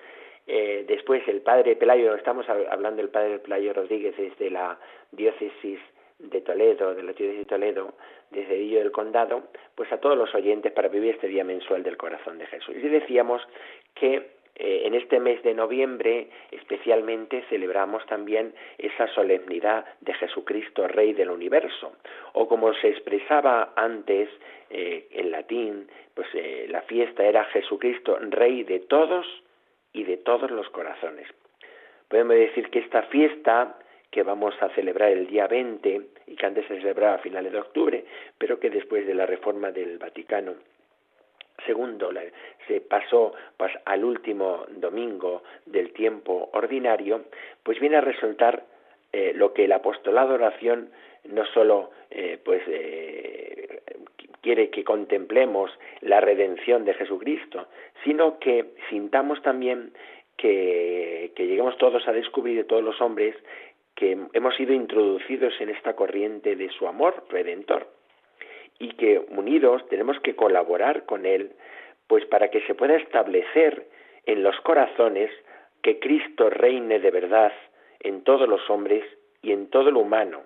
después 0.47 1.26
el 1.26 1.40
padre 1.40 1.75
Pelayo, 1.75 2.14
estamos 2.14 2.49
hablando 2.49 3.02
del 3.02 3.11
padre 3.11 3.40
Pelayo 3.40 3.73
Rodríguez 3.73 4.16
desde 4.16 4.49
la 4.49 4.78
diócesis 5.11 5.80
de 6.21 6.40
Toledo, 6.40 6.95
de 6.95 7.02
la 7.02 7.12
diócesis 7.12 7.38
de 7.38 7.45
Toledo, 7.47 7.95
desde 8.30 8.56
Villo 8.56 8.78
del 8.78 8.92
Condado, 8.92 9.42
pues 9.75 9.90
a 9.90 9.99
todos 9.99 10.16
los 10.16 10.33
oyentes 10.37 10.71
para 10.71 10.87
vivir 10.87 11.14
este 11.14 11.26
día 11.26 11.42
mensual 11.42 11.83
del 11.83 11.97
corazón 11.97 12.38
de 12.38 12.47
Jesús. 12.47 12.76
Y 12.76 12.88
decíamos 12.88 13.42
que 13.97 14.36
eh, 14.58 14.82
en 14.86 14.94
este 14.94 15.20
mes 15.20 15.42
de 15.42 15.52
noviembre 15.52 16.28
especialmente 16.50 17.44
celebramos 17.50 18.04
también 18.06 18.54
esa 18.78 19.06
solemnidad 19.08 19.84
de 20.00 20.14
Jesucristo, 20.14 20.88
Rey 20.88 21.12
del 21.12 21.30
Universo, 21.30 21.92
o 22.32 22.48
como 22.48 22.72
se 22.75 22.88
expresaba 22.88 23.75
antes 23.76 24.30
eh, 24.70 25.08
en 25.10 25.30
latín, 25.30 25.88
pues 26.14 26.26
eh, 26.32 26.66
la 26.70 26.80
fiesta 26.82 27.25
era 27.25 27.44
Jesucristo, 27.44 28.18
Rey 28.18 28.64
de 28.64 28.80
todos 28.80 29.26
y 29.92 30.04
de 30.04 30.16
todos 30.16 30.50
los 30.50 30.68
corazones. 30.70 31.28
Podemos 32.08 32.36
decir 32.36 32.70
que 32.70 32.78
esta 32.78 33.02
fiesta 33.02 33.78
que 34.10 34.22
vamos 34.22 34.54
a 34.62 34.70
celebrar 34.70 35.10
el 35.10 35.26
día 35.26 35.46
20 35.46 36.00
y 36.28 36.34
que 36.36 36.46
antes 36.46 36.66
se 36.66 36.78
celebraba 36.78 37.16
a 37.16 37.18
finales 37.18 37.52
de 37.52 37.58
octubre, 37.58 38.04
pero 38.38 38.58
que 38.58 38.70
después 38.70 39.06
de 39.06 39.14
la 39.14 39.26
reforma 39.26 39.70
del 39.70 39.98
Vaticano 39.98 40.54
segundo 41.64 42.10
se 42.66 42.80
pasó 42.80 43.32
pues, 43.56 43.72
al 43.84 44.04
último 44.04 44.66
domingo 44.68 45.42
del 45.64 45.92
tiempo 45.92 46.50
ordinario, 46.52 47.25
pues 47.62 47.80
viene 47.80 47.96
a 47.96 48.00
resultar 48.00 48.64
eh, 49.12 49.32
lo 49.34 49.52
que 49.52 49.64
el 49.64 49.72
apostolado 49.72 50.34
oración 50.34 50.90
no 51.25 51.44
solo 51.46 51.90
eh, 52.10 52.38
pues 52.44 52.62
eh, 52.66 53.82
quiere 54.40 54.70
que 54.70 54.84
contemplemos 54.84 55.70
la 56.02 56.20
redención 56.20 56.84
de 56.84 56.94
Jesucristo, 56.94 57.66
sino 58.04 58.38
que 58.38 58.75
sintamos 58.90 59.42
también 59.42 59.92
que, 60.36 61.32
que 61.34 61.46
lleguemos 61.46 61.76
todos 61.78 62.06
a 62.06 62.12
descubrir 62.12 62.56
de 62.56 62.64
todos 62.64 62.82
los 62.82 63.00
hombres 63.00 63.34
que 63.94 64.18
hemos 64.34 64.54
sido 64.56 64.75
introducidos 64.75 65.54
en 65.60 65.70
esta 65.70 65.96
corriente 65.96 66.54
de 66.54 66.68
su 66.68 66.86
amor 66.86 67.25
redentor 67.30 67.96
y 68.78 68.92
que 68.92 69.18
unidos 69.30 69.87
tenemos 69.88 70.18
que 70.21 70.37
colaborar 70.37 71.04
con 71.06 71.26
Él, 71.26 71.52
pues 72.06 72.25
para 72.26 72.50
que 72.50 72.61
se 72.62 72.75
pueda 72.75 72.97
establecer 72.97 73.87
en 74.26 74.42
los 74.42 74.59
corazones 74.61 75.30
que 75.83 75.99
Cristo 75.99 76.50
reine 76.50 76.99
de 76.99 77.11
verdad 77.11 77.52
en 78.00 78.23
todos 78.23 78.49
los 78.49 78.68
hombres 78.71 79.04
y 79.42 79.52
en 79.52 79.68
todo 79.71 79.90
lo 79.90 80.00
humano. 80.00 80.42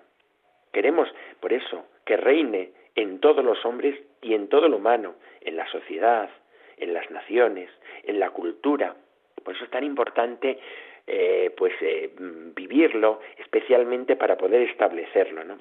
Queremos, 0.71 1.09
por 1.39 1.53
eso, 1.53 1.85
que 2.05 2.17
reine 2.17 2.71
en 2.95 3.19
todos 3.19 3.43
los 3.43 3.63
hombres 3.65 3.95
y 4.21 4.33
en 4.33 4.47
todo 4.47 4.67
lo 4.67 4.77
humano, 4.77 5.15
en 5.41 5.55
la 5.57 5.67
sociedad, 5.67 6.29
en 6.77 6.93
las 6.93 7.09
naciones, 7.11 7.69
en 8.03 8.19
la 8.19 8.29
cultura. 8.29 8.95
Por 9.43 9.55
eso 9.55 9.65
es 9.65 9.71
tan 9.71 9.83
importante 9.83 10.59
eh, 11.07 11.51
pues 11.57 11.73
eh, 11.81 12.09
vivirlo, 12.55 13.19
especialmente 13.37 14.15
para 14.15 14.37
poder 14.37 14.61
establecerlo, 14.69 15.43
¿no? 15.43 15.57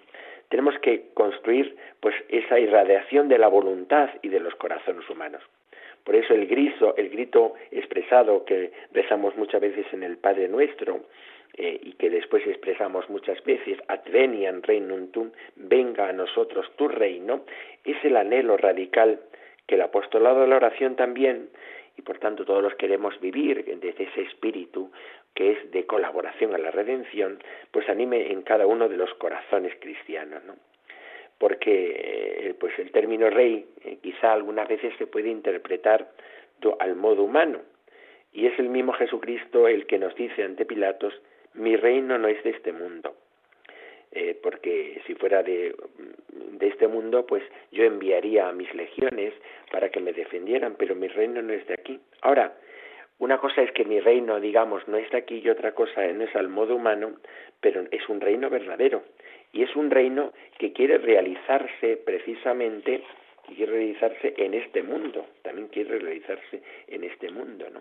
Tenemos 0.49 0.77
que 0.81 1.11
construir 1.15 1.77
pues 2.01 2.15
esa 2.29 2.59
irradiación 2.59 3.29
de 3.29 3.39
la 3.39 3.49
voluntad 3.49 4.11
y 4.23 4.29
de 4.29 4.41
los 4.41 4.55
corazones 4.57 5.09
humanos. 5.09 5.43
Por 6.05 6.17
eso 6.17 6.35
el 6.35 6.47
grito, 6.47 6.97
el 6.97 7.09
grito 7.09 7.55
expresado 7.71 8.45
que 8.45 8.73
rezamos 8.93 9.37
muchas 9.37 9.61
veces 9.61 9.87
en 9.93 10.03
el 10.03 10.17
Padre 10.17 10.49
Nuestro 10.49 11.03
eh, 11.57 11.79
y 11.83 11.93
que 11.93 12.11
después 12.11 12.47
expresamos 12.47 13.09
muchas 13.11 13.43
veces, 13.45 13.79
Advenian 13.89 14.63
reinum 14.63 15.09
tum, 15.13 15.31
venga 15.57 16.09
a 16.09 16.13
nosotros 16.13 16.67
tu 16.77 16.89
reino, 16.89 17.45
es 17.85 17.97
el 18.05 18.17
anhelo 18.17 18.57
radical 18.57 19.21
que 19.67 19.77
el 19.77 19.83
apostolado 19.83 20.41
de 20.41 20.49
la 20.49 20.57
oración 20.57 20.97
también 20.97 21.49
y 21.97 22.03
por 22.03 22.19
tanto 22.19 22.45
todos 22.45 22.63
los 22.63 22.75
queremos 22.75 23.21
vivir 23.21 23.65
desde 23.81 24.05
ese 24.05 24.23
espíritu 24.23 24.91
que 25.35 25.53
es 25.53 25.71
de 25.71 25.87
colaboración 25.87 26.55
a 26.55 26.59
la 26.59 26.71
redención, 26.71 27.39
pues 27.71 27.89
anime 27.89 28.33
en 28.33 28.43
cada 28.43 28.67
uno 28.67 28.89
de 28.89 28.97
los 28.97 29.13
corazones 29.15 29.75
cristianos, 29.81 30.45
¿no? 30.45 30.57
Porque 31.39 31.95
eh, 31.97 32.55
pues 32.59 32.79
el 32.79 32.91
término 32.91 33.31
rey 33.31 33.67
eh, 33.85 33.99
quizá 34.03 34.33
algunas 34.33 34.69
veces 34.69 34.93
se 34.99 35.07
puede 35.07 35.31
interpretar 35.31 36.11
al 36.79 36.95
modo 36.95 37.23
humano, 37.23 37.61
y 38.33 38.47
es 38.47 38.59
el 38.59 38.69
mismo 38.69 38.93
Jesucristo 38.93 39.67
el 39.67 39.87
que 39.87 39.99
nos 39.99 40.15
dice 40.15 40.45
ante 40.45 40.65
Pilatos, 40.65 41.15
mi 41.55 41.77
reino 41.77 42.19
no 42.19 42.29
es 42.29 42.43
de 42.45 42.51
este 42.51 42.73
mundo. 42.73 43.17
Eh, 44.13 44.37
porque 44.43 45.01
si 45.07 45.15
fuera 45.15 45.43
de, 45.43 45.75
de, 46.33 46.67
este 46.67 46.89
mundo, 46.89 47.25
pues 47.27 47.45
yo 47.71 47.85
enviaría 47.85 48.49
a 48.49 48.53
mis 48.53 48.73
legiones 48.75 49.33
para 49.71 49.89
que 49.89 50.01
me 50.01 50.13
defendieran, 50.13 50.75
pero 50.77 50.97
mi 50.97 51.07
reino 51.07 51.41
no 51.43 51.53
es 51.53 51.65
de 51.69 51.75
aquí. 51.75 52.01
Ahora, 52.23 52.53
una 53.21 53.39
cosa 53.39 53.63
es 53.63 53.71
que 53.73 53.85
mi 53.85 54.01
reino, 54.01 54.41
digamos, 54.41 54.87
no 54.89 54.97
está 54.97 55.19
aquí 55.19 55.41
y 55.45 55.49
otra 55.51 55.73
cosa 55.73 56.07
no 56.09 56.25
es 56.25 56.35
al 56.35 56.49
modo 56.49 56.75
humano, 56.75 57.13
pero 57.61 57.85
es 57.91 58.09
un 58.09 58.21
reino 58.21 58.51
verdadero. 58.51 59.03
Y 59.53 59.63
es 59.63 59.77
un 59.77 59.91
reino 59.91 60.33
que 60.59 60.73
quiere 60.73 60.99
realizarse 60.99 61.99
precisamente, 61.99 63.03
quiere 63.55 63.73
realizarse 63.73 64.35
en 64.37 64.55
este 64.55 64.83
mundo, 64.83 65.27
también 65.43 65.69
quiere 65.69 65.99
realizarse 65.99 66.63
en 66.89 67.05
este 67.05 67.31
mundo, 67.31 67.69
¿no? 67.71 67.81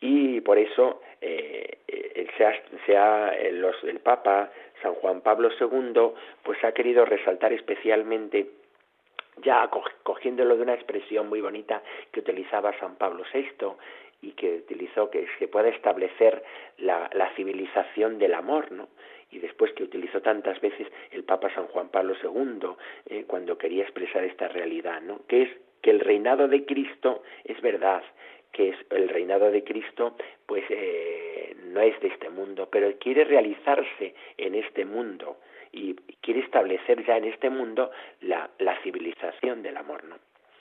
Y 0.00 0.42
por 0.42 0.58
eso 0.58 1.00
eh, 1.22 1.78
eh 1.88 2.26
sea, 2.84 3.34
eh, 3.34 3.52
los, 3.52 3.82
el 3.84 4.00
Papa 4.00 4.50
San 4.82 4.94
Juan 4.94 5.22
Pablo 5.22 5.48
II 5.58 6.12
pues 6.42 6.62
ha 6.64 6.72
querido 6.72 7.06
resaltar 7.06 7.52
especialmente 7.54 8.46
ya 9.42 9.68
cogiéndolo 10.02 10.56
de 10.56 10.62
una 10.62 10.74
expresión 10.74 11.28
muy 11.28 11.40
bonita 11.40 11.82
que 12.10 12.20
utilizaba 12.20 12.78
San 12.78 12.96
Pablo 12.96 13.24
VI, 13.32 13.48
y 14.22 14.32
que 14.32 14.56
utilizó 14.56 15.10
que 15.10 15.26
se 15.38 15.48
pueda 15.48 15.68
establecer 15.68 16.42
la, 16.78 17.10
la 17.12 17.34
civilización 17.34 18.18
del 18.18 18.34
amor, 18.34 18.72
¿no? 18.72 18.88
y 19.30 19.38
después 19.38 19.72
que 19.72 19.82
utilizó 19.82 20.20
tantas 20.22 20.60
veces 20.60 20.86
el 21.10 21.24
Papa 21.24 21.52
San 21.54 21.66
Juan 21.66 21.88
Pablo 21.88 22.14
II 22.22 22.68
eh, 23.06 23.24
cuando 23.26 23.58
quería 23.58 23.82
expresar 23.82 24.24
esta 24.24 24.48
realidad, 24.48 25.00
¿no? 25.02 25.20
que 25.26 25.42
es 25.42 25.50
que 25.82 25.90
el 25.90 26.00
reinado 26.00 26.48
de 26.48 26.64
Cristo 26.64 27.22
es 27.44 27.60
verdad, 27.60 28.02
que 28.52 28.70
es 28.70 28.76
el 28.90 29.08
reinado 29.08 29.50
de 29.50 29.62
Cristo, 29.62 30.16
pues 30.46 30.64
eh, 30.70 31.54
no 31.64 31.80
es 31.80 31.98
de 32.00 32.08
este 32.08 32.30
mundo, 32.30 32.68
pero 32.70 32.90
quiere 32.98 33.24
realizarse 33.24 34.14
en 34.38 34.54
este 34.54 34.84
mundo 34.84 35.38
y 35.72 35.94
quiere 36.22 36.40
establecer 36.40 37.04
ya 37.04 37.18
en 37.18 37.24
este 37.24 37.50
mundo 37.50 37.90
la, 38.22 38.48
la 38.58 38.80
civilización 38.82 39.62
del 39.62 39.76
amor, 39.76 40.04
¿no? 40.04 40.16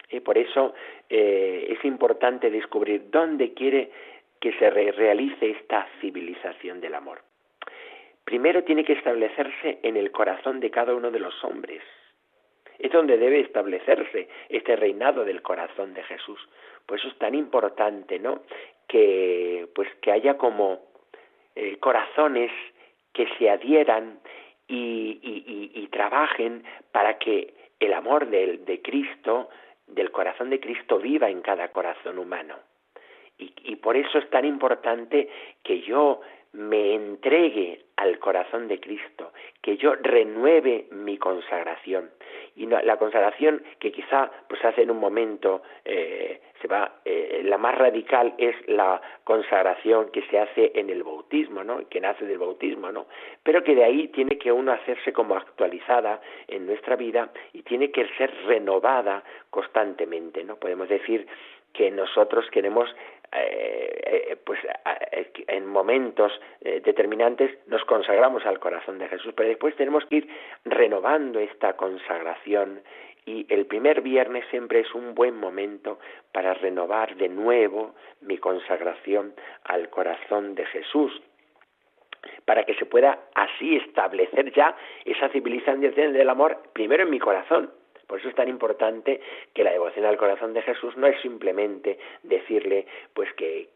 Y 0.10 0.20
por 0.20 0.38
eso 0.38 0.74
eh, 1.10 1.68
es 1.70 1.84
importante 1.86 2.50
descubrir 2.50 3.10
dónde 3.10 3.54
quiere 3.54 3.91
que 4.39 4.54
se 4.54 4.70
realice 4.70 5.52
esta 5.52 5.88
civilización 6.00 6.80
del 6.82 6.96
amor. 6.96 7.22
Primero 8.24 8.63
tiene 8.63 8.84
que 8.84 8.94
establecerse 8.94 9.80
en 9.84 9.98
el 9.98 10.12
corazón 10.12 10.60
de 10.60 10.72
cada 10.72 10.96
uno 10.96 11.12
de 11.12 11.20
los 11.20 11.44
hombres. 11.44 11.82
Es 12.80 12.91
donde 12.91 13.18
debe 13.18 13.39
establecerse 13.39 14.28
este 14.50 14.76
reinado 14.76 15.24
del 15.24 15.41
corazón 15.41 15.94
de 15.94 16.04
Jesús. 16.04 16.39
Por 16.86 17.00
eso 17.00 17.08
es 17.08 17.18
tan 17.18 17.36
importante, 17.36 18.20
¿no? 18.20 18.44
Que 18.88 19.68
pues 19.74 19.88
que 20.02 20.12
haya 20.12 20.38
como 20.38 20.82
eh, 21.56 21.78
corazones 21.78 22.52
que 23.13 23.28
se 23.38 23.50
adhieran 23.50 24.20
y, 24.68 25.20
y, 25.74 25.88
trabajen 25.88 26.63
para 26.91 27.18
que 27.18 27.54
el 27.80 27.94
amor 27.94 28.28
de, 28.28 28.58
de 28.58 28.82
Cristo 28.82 29.50
del 29.88 30.12
corazón 30.12 30.50
de 30.50 30.60
Cristo 30.60 31.00
viva 31.00 31.30
en 31.30 31.41
cada 31.41 31.69
corazón 31.69 32.19
humano. 32.19 32.56
Y, 33.38 33.54
y, 33.63 33.76
por 33.76 33.98
eso 33.98 34.17
es 34.17 34.30
tan 34.30 34.45
importante 34.45 35.30
que 35.62 35.82
yo 35.82 36.21
me 36.54 36.93
entregue 36.93 37.85
al 37.97 38.19
corazón 38.19 38.67
de 38.67 38.79
Cristo, 38.79 39.31
que 39.62 39.77
yo 39.77 39.95
renueve 39.95 40.88
mi 40.91 41.17
consagración. 41.17 42.12
Y 42.55 42.67
la 42.67 42.97
consagración 42.97 43.63
que 43.79 43.91
quizá 43.91 44.31
pues 44.47 44.63
hace 44.63 44.84
en 44.84 44.91
un 44.91 44.99
momento 44.99 45.62
eh, 45.84 46.41
se 46.62 46.67
va, 46.67 46.99
eh, 47.05 47.41
la 47.43 47.58
más 47.58 47.77
radical 47.77 48.34
es 48.38 48.55
la 48.67 49.01
consagración 49.23 50.10
que 50.12 50.21
se 50.23 50.39
hace 50.39 50.71
en 50.75 50.89
el 50.89 51.03
bautismo, 51.03 51.63
¿no? 51.63 51.88
Que 51.89 51.99
nace 51.99 52.25
del 52.25 52.38
bautismo, 52.38 52.91
¿no? 52.91 53.08
Pero 53.43 53.63
que 53.63 53.75
de 53.75 53.84
ahí 53.84 54.08
tiene 54.10 54.38
que 54.38 54.51
uno 54.51 54.71
hacerse 54.71 55.12
como 55.12 55.36
actualizada 55.36 56.21
en 56.47 56.65
nuestra 56.65 56.95
vida 56.95 57.29
y 57.53 57.63
tiene 57.63 57.91
que 57.91 58.08
ser 58.17 58.34
renovada 58.45 59.23
constantemente, 59.49 60.43
¿no? 60.43 60.55
Podemos 60.55 60.89
decir 60.89 61.27
que 61.73 61.91
nosotros 61.91 62.49
queremos 62.51 62.89
eh, 63.38 64.30
eh, 64.32 64.38
pues 64.43 64.60
en 65.48 65.67
momentos 65.67 66.32
eh, 66.62 66.82
determinantes 66.84 67.58
nos 67.67 67.84
consagramos 67.86 68.45
al 68.45 68.60
corazón 68.60 68.98
de 68.98 69.08
Jesús, 69.08 69.34
pero 69.36 69.50
después 69.50 69.76
tenemos 69.76 70.06
que 70.06 70.17
ir 70.17 70.30
renovando 70.63 71.39
esta 71.39 71.74
consagración 71.74 72.82
y 73.26 73.45
el 73.50 73.65
primer 73.65 74.02
viernes 74.02 74.45
siempre 74.52 74.82
es 74.82 74.93
un 74.93 75.15
buen 75.15 75.36
momento 75.36 76.00
para 76.32 76.54
renovar 76.54 77.15
de 77.15 77.30
nuevo 77.30 77.95
mi 78.21 78.38
consagración 78.38 79.34
al 79.63 79.89
corazón 79.89 80.56
de 80.56 80.65
Jesús 80.67 81.21
para 82.45 82.63
que 82.63 82.76
se 82.76 82.86
pueda 82.86 83.19
así 83.34 83.78
establecer 83.78 84.52
ya 84.54 84.76
esa 85.06 85.30
civilización 85.30 85.82
del 85.82 86.30
amor 86.30 86.58
primero 86.74 87.04
en 87.04 87.10
mi 87.10 87.19
corazón 87.19 87.71
por 88.08 88.20
eso 88.20 88.30
es 88.30 88.36
tan 88.36 88.48
importante 88.48 89.22
que 89.54 89.63
la 89.63 89.72
devoción 89.72 90.06
al 90.06 90.18
corazón 90.18 90.54
de 90.54 90.62
Jesús 90.62 90.96
no 90.98 91.08
es 91.08 91.20
simplemente 91.22 91.98
decirle, 92.24 92.86
pues 93.13 93.32
que, 93.34 93.70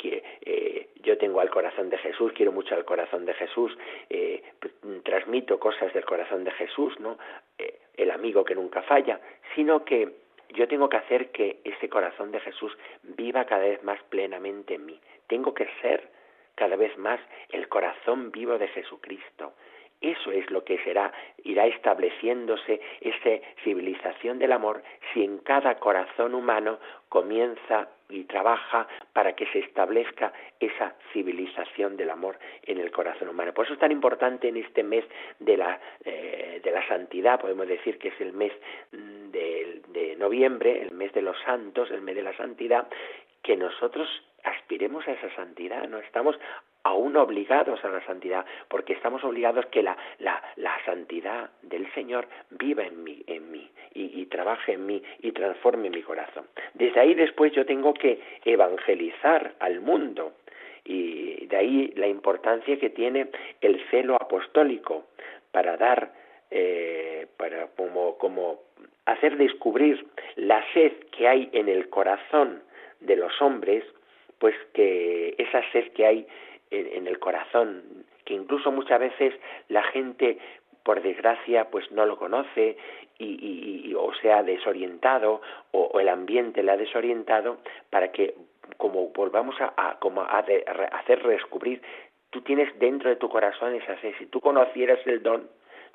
eh, 0.46 0.88
yo 1.02 1.18
tengo 1.18 1.40
al 1.40 1.50
corazón 1.50 1.90
de 1.90 1.98
Jesús, 1.98 2.32
quiero 2.34 2.52
mucho 2.52 2.76
al 2.76 2.86
corazón 2.86 3.26
de 3.26 3.34
Jesús, 3.34 3.78
eh, 4.10 4.44
pues, 4.60 4.74
transmito 5.04 5.60
cosas 5.60 5.94
del 5.94 6.06
corazón 6.06 6.44
de 6.44 6.52
Jesús, 6.52 7.00
¿no? 7.00 7.18
Eh, 7.58 7.80
el 7.98 8.12
amigo 8.12 8.44
que 8.44 8.56
nunca 8.56 8.82
falla, 8.84 9.20
sino 9.56 9.84
que 9.84 10.10
yo 10.50 10.68
tengo 10.68 10.90
que 10.90 10.98
hacer 10.98 11.30
que 11.30 11.60
ese 11.64 11.90
corazón 11.90 12.32
de 12.32 12.40
Jesús 12.40 12.76
viva 13.04 13.46
cada 13.46 13.64
vez 13.64 13.84
más 13.84 14.02
plenamente 14.10 14.76
en 14.76 14.86
mí. 14.86 15.00
Tengo 15.28 15.54
que 15.54 15.68
ser 15.82 16.10
cada 16.56 16.76
vez 16.76 16.98
más 16.98 17.20
el 17.50 17.68
corazón 17.70 18.32
vivo 18.32 18.58
de 18.58 18.68
Jesucristo. 18.68 19.54
Eso 20.02 20.32
es 20.32 20.50
lo 20.50 20.64
que 20.64 20.78
será, 20.80 21.12
irá 21.44 21.68
estableciéndose 21.68 22.80
esa 23.02 23.46
civilización 23.64 24.40
del 24.40 24.54
amor 24.54 24.82
si 25.14 25.24
en 25.24 25.40
cada 25.40 25.76
corazón 25.76 26.36
humano 26.36 26.80
comienza 27.10 27.90
y 28.08 28.24
trabaja 28.24 28.88
para 29.14 29.34
que 29.34 29.46
se 29.48 29.60
establezca 29.60 30.32
esa 30.60 30.96
civilización 31.12 31.98
del 31.98 32.10
amor 32.10 32.40
en 32.64 32.80
el 32.80 32.92
corazón 32.92 33.30
humano. 33.30 33.54
Por 33.54 33.66
eso 33.66 33.74
es 33.74 33.80
tan 33.80 33.92
importante 33.92 34.48
en 34.48 34.58
este 34.58 34.84
mes 34.84 35.04
de 35.40 35.58
la, 35.58 35.80
eh, 36.06 36.62
de 36.64 36.72
la 36.72 36.88
santidad, 36.88 37.40
podemos 37.40 37.68
decir 37.68 37.98
que 38.00 38.08
es 38.08 38.22
el 38.22 38.34
mes 38.34 38.54
de, 38.92 39.82
de 39.90 40.16
noviembre, 40.16 40.82
el 40.82 40.92
mes 40.92 41.14
de 41.14 41.22
los 41.22 41.38
santos, 41.42 41.92
el 41.92 42.02
mes 42.02 42.16
de 42.16 42.24
la 42.24 42.36
santidad, 42.38 42.88
que 43.44 43.56
nosotros 43.56 44.08
aspiremos 44.44 45.08
a 45.08 45.12
esa 45.12 45.34
santidad, 45.36 45.88
no 45.88 46.00
estamos 46.00 46.38
aún 46.84 47.18
obligados 47.18 47.84
a 47.84 47.90
la 47.90 48.06
santidad, 48.06 48.46
porque 48.68 48.94
estamos 48.94 49.24
obligados 49.24 49.66
que 49.68 49.84
la, 49.84 49.98
la, 50.20 50.42
la 50.56 50.74
santidad 50.86 51.50
del 51.62 51.92
Señor 51.94 52.28
viva 52.52 52.84
en 52.84 53.04
mí, 53.04 53.22
en 53.28 53.52
mí 53.52 53.70
y, 53.94 54.22
y, 54.22 54.26
trabaje 54.28 54.74
en 54.74 54.86
mí 54.86 55.04
y 55.20 55.32
transforme 55.32 55.90
mi 55.90 56.02
corazón. 56.02 56.46
Desde 56.74 57.00
ahí 57.00 57.14
después 57.14 57.52
yo 57.54 57.66
tengo 57.66 57.94
que 57.94 58.22
evangelizar 58.46 59.54
al 59.60 59.82
mundo 59.82 60.34
y 60.86 61.46
de 61.48 61.58
ahí 61.58 61.94
la 61.96 62.08
importancia 62.08 62.80
que 62.80 62.90
tiene 62.90 63.28
el 63.62 63.80
celo 63.90 64.16
apostólico 64.16 65.06
para 65.52 65.78
dar, 65.78 66.14
eh, 66.50 67.28
para 67.38 67.68
como, 67.68 68.18
como 68.18 68.62
hacer 69.06 69.38
descubrir 69.38 70.06
la 70.36 70.64
sed 70.74 70.94
que 71.12 71.28
hay 71.28 71.50
en 71.54 71.68
el 71.68 71.90
corazón 71.90 72.64
de 73.02 73.16
los 73.16 73.42
hombres, 73.42 73.84
pues 74.40 74.56
que 74.74 75.36
esa 75.38 75.62
sed 75.72 75.92
que 75.94 76.06
hay 76.06 76.28
en, 76.72 77.08
el 77.08 77.20
corazón, 77.20 78.06
que 78.26 78.34
incluso 78.34 78.72
muchas 78.72 79.00
veces 79.00 79.34
la 79.68 79.84
gente 79.84 80.38
por 80.84 81.02
desgracia, 81.02 81.70
pues 81.70 81.92
no 81.92 82.06
lo 82.06 82.18
conoce 82.18 82.78
y, 83.18 83.94
o 83.98 84.14
se 84.22 84.32
ha 84.32 84.44
desorientado 84.44 85.42
o, 85.72 86.00
el 86.00 86.10
ambiente 86.10 86.64
le 86.64 86.72
ha 86.72 86.78
desorientado 86.78 87.58
para 87.90 88.12
que 88.12 88.36
como 88.78 89.10
volvamos 89.10 89.56
a, 89.60 89.98
como 90.00 90.22
a, 90.22 90.38
hacer 90.38 91.24
redescubrir, 91.24 91.82
tú 92.30 92.42
tienes 92.42 92.78
dentro 92.80 93.10
de 93.10 93.16
tu 93.16 93.30
corazón 93.30 93.76
esa 93.76 94.00
sed. 94.00 94.14
Si 94.20 94.28
tú 94.28 94.40
conocieras 94.40 95.00
el 95.06 95.22
don, 95.22 95.50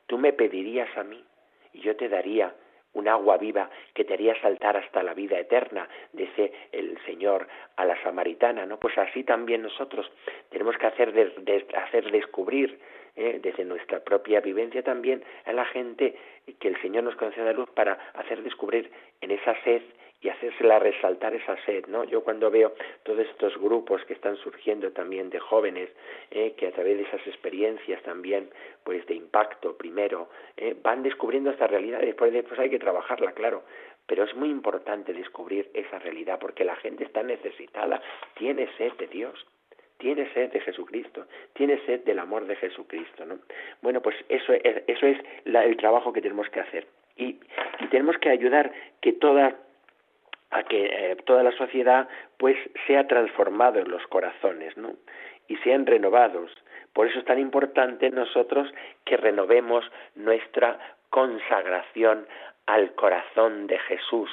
tú 0.06 0.18
me 0.18 0.32
pedirías 0.32 0.94
a 0.98 1.04
mí 1.04 1.24
y 1.72 1.80
yo 1.80 1.96
te 1.96 2.08
daría 2.08 2.52
un 2.94 3.08
agua 3.08 3.36
viva 3.36 3.70
que 3.92 4.04
te 4.04 4.14
haría 4.14 4.40
saltar 4.40 4.76
hasta 4.76 5.02
la 5.02 5.14
vida 5.14 5.38
eterna, 5.38 5.88
dice 6.12 6.52
el 6.72 6.98
Señor 7.04 7.46
a 7.76 7.84
la 7.84 8.00
samaritana, 8.02 8.66
¿no? 8.66 8.78
Pues 8.78 8.96
así 8.98 9.24
también 9.24 9.62
nosotros 9.62 10.10
tenemos 10.50 10.76
que 10.78 10.86
hacer, 10.86 11.34
hacer 11.74 12.10
descubrir 12.10 12.78
¿eh? 13.16 13.40
desde 13.42 13.64
nuestra 13.64 14.00
propia 14.00 14.40
vivencia 14.40 14.82
también 14.82 15.22
a 15.44 15.52
la 15.52 15.64
gente 15.66 16.16
que 16.58 16.68
el 16.68 16.80
Señor 16.80 17.04
nos 17.04 17.16
conceda 17.16 17.52
luz 17.52 17.70
para 17.70 17.98
hacer 18.14 18.42
descubrir 18.42 18.90
en 19.20 19.30
esa 19.30 19.54
sed 19.62 19.82
y 20.24 20.30
hacérsela 20.30 20.78
resaltar 20.78 21.34
esa 21.34 21.54
sed, 21.66 21.84
¿no? 21.86 22.02
Yo 22.04 22.24
cuando 22.24 22.50
veo 22.50 22.72
todos 23.02 23.20
estos 23.20 23.58
grupos 23.58 24.02
que 24.06 24.14
están 24.14 24.36
surgiendo 24.36 24.90
también 24.90 25.28
de 25.28 25.38
jóvenes, 25.38 25.90
¿eh? 26.30 26.54
que 26.56 26.68
a 26.68 26.72
través 26.72 26.96
de 26.96 27.02
esas 27.02 27.26
experiencias 27.26 28.02
también, 28.04 28.48
pues 28.84 29.06
de 29.06 29.14
impacto 29.14 29.76
primero, 29.76 30.30
¿eh? 30.56 30.74
van 30.82 31.02
descubriendo 31.02 31.50
esta 31.50 31.66
realidad 31.66 32.00
después, 32.00 32.32
después 32.32 32.58
hay 32.58 32.70
que 32.70 32.78
trabajarla, 32.78 33.32
claro, 33.32 33.64
pero 34.06 34.24
es 34.24 34.34
muy 34.34 34.48
importante 34.48 35.12
descubrir 35.12 35.70
esa 35.74 35.98
realidad 35.98 36.38
porque 36.40 36.64
la 36.64 36.76
gente 36.76 37.04
está 37.04 37.22
necesitada, 37.22 38.00
tiene 38.38 38.66
sed 38.78 38.94
de 38.94 39.08
Dios, 39.08 39.46
tiene 39.98 40.32
sed 40.32 40.52
de 40.52 40.60
Jesucristo, 40.60 41.26
tiene 41.52 41.78
sed 41.84 42.02
del 42.04 42.18
amor 42.18 42.46
de 42.46 42.56
Jesucristo, 42.56 43.26
¿no? 43.26 43.40
Bueno, 43.82 44.00
pues 44.00 44.16
eso 44.30 44.54
es, 44.54 44.84
eso 44.86 45.06
es 45.06 45.18
el 45.44 45.76
trabajo 45.76 46.14
que 46.14 46.22
tenemos 46.22 46.48
que 46.48 46.60
hacer 46.60 46.86
y, 47.16 47.38
y 47.80 47.86
tenemos 47.90 48.16
que 48.18 48.30
ayudar 48.30 48.72
que 49.02 49.12
toda 49.12 49.54
a 50.54 50.62
que 50.62 50.86
eh, 50.86 51.16
toda 51.26 51.42
la 51.42 51.52
sociedad 51.52 52.08
pues 52.38 52.56
sea 52.86 53.06
transformado 53.08 53.80
en 53.80 53.90
los 53.90 54.06
corazones, 54.06 54.76
¿no? 54.76 54.92
Y 55.48 55.56
sean 55.58 55.84
renovados. 55.84 56.50
Por 56.92 57.08
eso 57.08 57.18
es 57.18 57.24
tan 57.24 57.40
importante 57.40 58.08
nosotros 58.10 58.72
que 59.04 59.16
renovemos 59.16 59.84
nuestra 60.14 60.78
consagración 61.10 62.26
al 62.66 62.94
corazón 62.94 63.66
de 63.66 63.78
Jesús, 63.80 64.30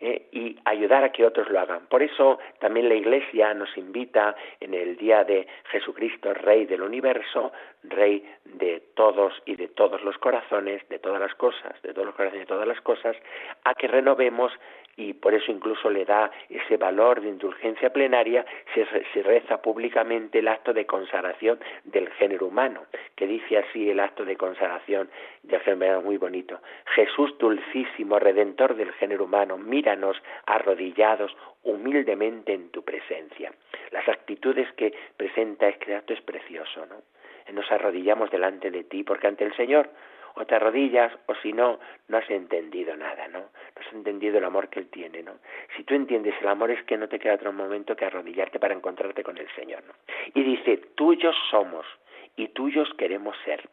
¿eh? 0.00 0.28
y 0.32 0.56
ayudar 0.66 1.02
a 1.02 1.12
que 1.12 1.24
otros 1.24 1.48
lo 1.48 1.60
hagan. 1.60 1.86
Por 1.86 2.02
eso 2.02 2.38
también 2.60 2.88
la 2.88 2.94
Iglesia 2.94 3.54
nos 3.54 3.74
invita 3.76 4.36
en 4.60 4.74
el 4.74 4.96
día 4.96 5.24
de 5.24 5.46
Jesucristo, 5.70 6.34
Rey 6.34 6.66
del 6.66 6.82
universo, 6.82 7.52
Rey 7.84 8.24
de 8.44 8.82
todos 8.94 9.32
y 9.46 9.56
de 9.56 9.68
todos 9.68 10.02
los 10.02 10.18
corazones, 10.18 10.86
de 10.88 10.98
todas 10.98 11.20
las 11.20 11.34
cosas, 11.34 11.80
de 11.82 11.94
todos 11.94 12.06
los 12.06 12.14
corazones 12.14 12.42
y 12.42 12.44
de 12.44 12.54
todas 12.54 12.68
las 12.68 12.80
cosas, 12.82 13.16
a 13.64 13.74
que 13.74 13.88
renovemos 13.88 14.52
y 14.96 15.14
por 15.14 15.34
eso 15.34 15.50
incluso 15.50 15.90
le 15.90 16.04
da 16.04 16.30
ese 16.48 16.76
valor 16.76 17.20
de 17.20 17.28
indulgencia 17.28 17.90
plenaria 17.90 18.44
si 18.72 18.84
se 19.12 19.22
reza 19.22 19.60
públicamente 19.60 20.38
el 20.38 20.48
acto 20.48 20.72
de 20.72 20.86
consagración 20.86 21.58
del 21.84 22.10
género 22.10 22.46
humano, 22.46 22.86
que 23.16 23.26
dice 23.26 23.58
así 23.58 23.90
el 23.90 24.00
acto 24.00 24.24
de 24.24 24.36
consagración 24.36 25.10
del 25.42 25.60
género 25.60 25.76
humano 25.76 26.02
muy 26.02 26.16
bonito. 26.16 26.60
Jesús 26.94 27.36
dulcísimo, 27.38 28.18
redentor 28.18 28.76
del 28.76 28.92
género 28.92 29.24
humano, 29.24 29.58
míranos 29.58 30.16
arrodillados 30.46 31.36
humildemente 31.62 32.52
en 32.52 32.70
tu 32.70 32.82
presencia. 32.82 33.52
Las 33.90 34.08
actitudes 34.08 34.70
que 34.72 34.92
presenta 35.16 35.68
este 35.68 35.94
acto 35.94 36.12
es 36.12 36.20
precioso, 36.20 36.86
¿no? 36.86 37.02
Nos 37.52 37.70
arrodillamos 37.70 38.30
delante 38.30 38.70
de 38.70 38.84
ti 38.84 39.04
porque 39.04 39.26
ante 39.26 39.44
el 39.44 39.54
Señor 39.54 39.90
o 40.34 40.44
te 40.44 40.54
arrodillas 40.54 41.12
o 41.26 41.34
si 41.36 41.52
no, 41.52 41.78
no 42.08 42.18
has 42.18 42.28
entendido 42.30 42.96
nada, 42.96 43.28
¿no? 43.28 43.40
No 43.40 43.80
has 43.80 43.92
entendido 43.92 44.38
el 44.38 44.44
amor 44.44 44.68
que 44.68 44.80
Él 44.80 44.88
tiene, 44.88 45.22
¿no? 45.22 45.34
Si 45.76 45.84
tú 45.84 45.94
entiendes 45.94 46.34
el 46.40 46.48
amor 46.48 46.70
es 46.70 46.82
que 46.84 46.96
no 46.96 47.08
te 47.08 47.18
queda 47.18 47.34
otro 47.34 47.52
momento 47.52 47.96
que 47.96 48.04
arrodillarte 48.04 48.58
para 48.58 48.74
encontrarte 48.74 49.22
con 49.22 49.38
el 49.38 49.48
Señor, 49.54 49.82
¿no? 49.84 49.94
Y 50.34 50.42
dice, 50.42 50.76
tuyos 50.94 51.36
somos 51.50 51.86
y 52.36 52.48
tuyos 52.48 52.92
queremos 52.98 53.36
ser, 53.44 53.68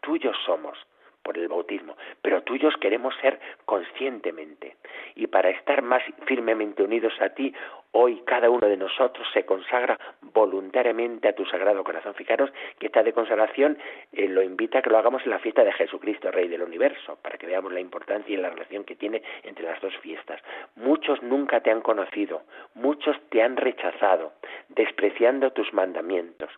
tuyos 0.00 0.36
somos 0.44 0.78
por 1.22 1.36
el 1.36 1.48
bautismo, 1.48 1.96
pero 2.22 2.42
tuyos 2.42 2.74
queremos 2.80 3.14
ser 3.20 3.38
conscientemente. 3.64 4.76
Y 5.14 5.26
para 5.26 5.50
estar 5.50 5.82
más 5.82 6.02
firmemente 6.26 6.82
unidos 6.82 7.12
a 7.20 7.30
ti, 7.30 7.52
hoy 7.92 8.22
cada 8.26 8.50
uno 8.50 8.66
de 8.66 8.76
nosotros 8.76 9.26
se 9.32 9.44
consagra 9.44 9.98
voluntariamente 10.20 11.28
a 11.28 11.34
tu 11.34 11.44
sagrado 11.46 11.84
corazón. 11.84 12.14
Fijaros 12.14 12.50
que 12.78 12.86
esta 12.86 13.02
de 13.02 13.12
consagración 13.12 13.78
eh, 14.12 14.28
lo 14.28 14.42
invita 14.42 14.78
a 14.78 14.82
que 14.82 14.90
lo 14.90 14.98
hagamos 14.98 15.22
en 15.24 15.30
la 15.30 15.38
fiesta 15.38 15.64
de 15.64 15.72
Jesucristo, 15.72 16.30
Rey 16.30 16.48
del 16.48 16.62
Universo, 16.62 17.18
para 17.22 17.38
que 17.38 17.46
veamos 17.46 17.72
la 17.72 17.80
importancia 17.80 18.32
y 18.32 18.36
la 18.36 18.50
relación 18.50 18.84
que 18.84 18.96
tiene 18.96 19.22
entre 19.42 19.64
las 19.64 19.80
dos 19.80 19.96
fiestas. 19.98 20.40
Muchos 20.76 21.22
nunca 21.22 21.60
te 21.60 21.70
han 21.70 21.80
conocido, 21.80 22.42
muchos 22.74 23.16
te 23.30 23.42
han 23.42 23.56
rechazado, 23.56 24.32
despreciando 24.68 25.52
tus 25.52 25.72
mandamientos. 25.72 26.50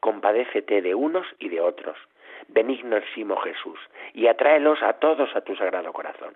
Compadécete 0.00 0.82
de 0.82 0.94
unos 0.94 1.26
y 1.38 1.48
de 1.48 1.60
otros 1.60 1.96
benignosísimo 2.48 3.36
Jesús, 3.36 3.78
y 4.14 4.26
atráelos 4.26 4.82
a 4.82 4.94
todos 4.94 5.34
a 5.34 5.40
tu 5.40 5.56
sagrado 5.56 5.92
corazón. 5.92 6.34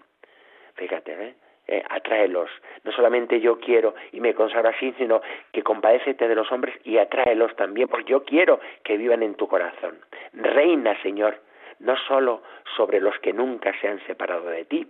Fíjate, 0.75 1.13
¿eh? 1.13 1.35
¿Eh? 1.71 1.83
atráelos. 1.89 2.51
No 2.85 2.93
solamente 2.93 3.41
yo 3.41 3.59
quiero 3.59 3.95
y 4.13 4.21
me 4.21 4.35
consagro 4.35 4.69
así, 4.69 4.93
sino 4.99 5.23
que 5.53 5.63
compadécete 5.63 6.29
de 6.29 6.35
los 6.35 6.51
hombres 6.53 6.75
y 6.85 6.99
atráelos 6.99 7.55
también, 7.57 7.89
porque 7.89 8.11
yo 8.11 8.25
quiero 8.25 8.61
que 8.85 8.99
vivan 8.99 9.23
en 9.23 9.35
tu 9.37 9.49
corazón. 9.49 9.99
Reina, 10.33 11.01
Señor, 11.03 11.39
no 11.79 11.97
solo 12.09 12.43
sobre 12.77 13.01
los 13.01 13.19
que 13.21 13.33
nunca 13.33 13.73
se 13.81 13.89
han 13.89 14.05
separado 14.07 14.51
de 14.51 14.65
ti, 14.65 14.87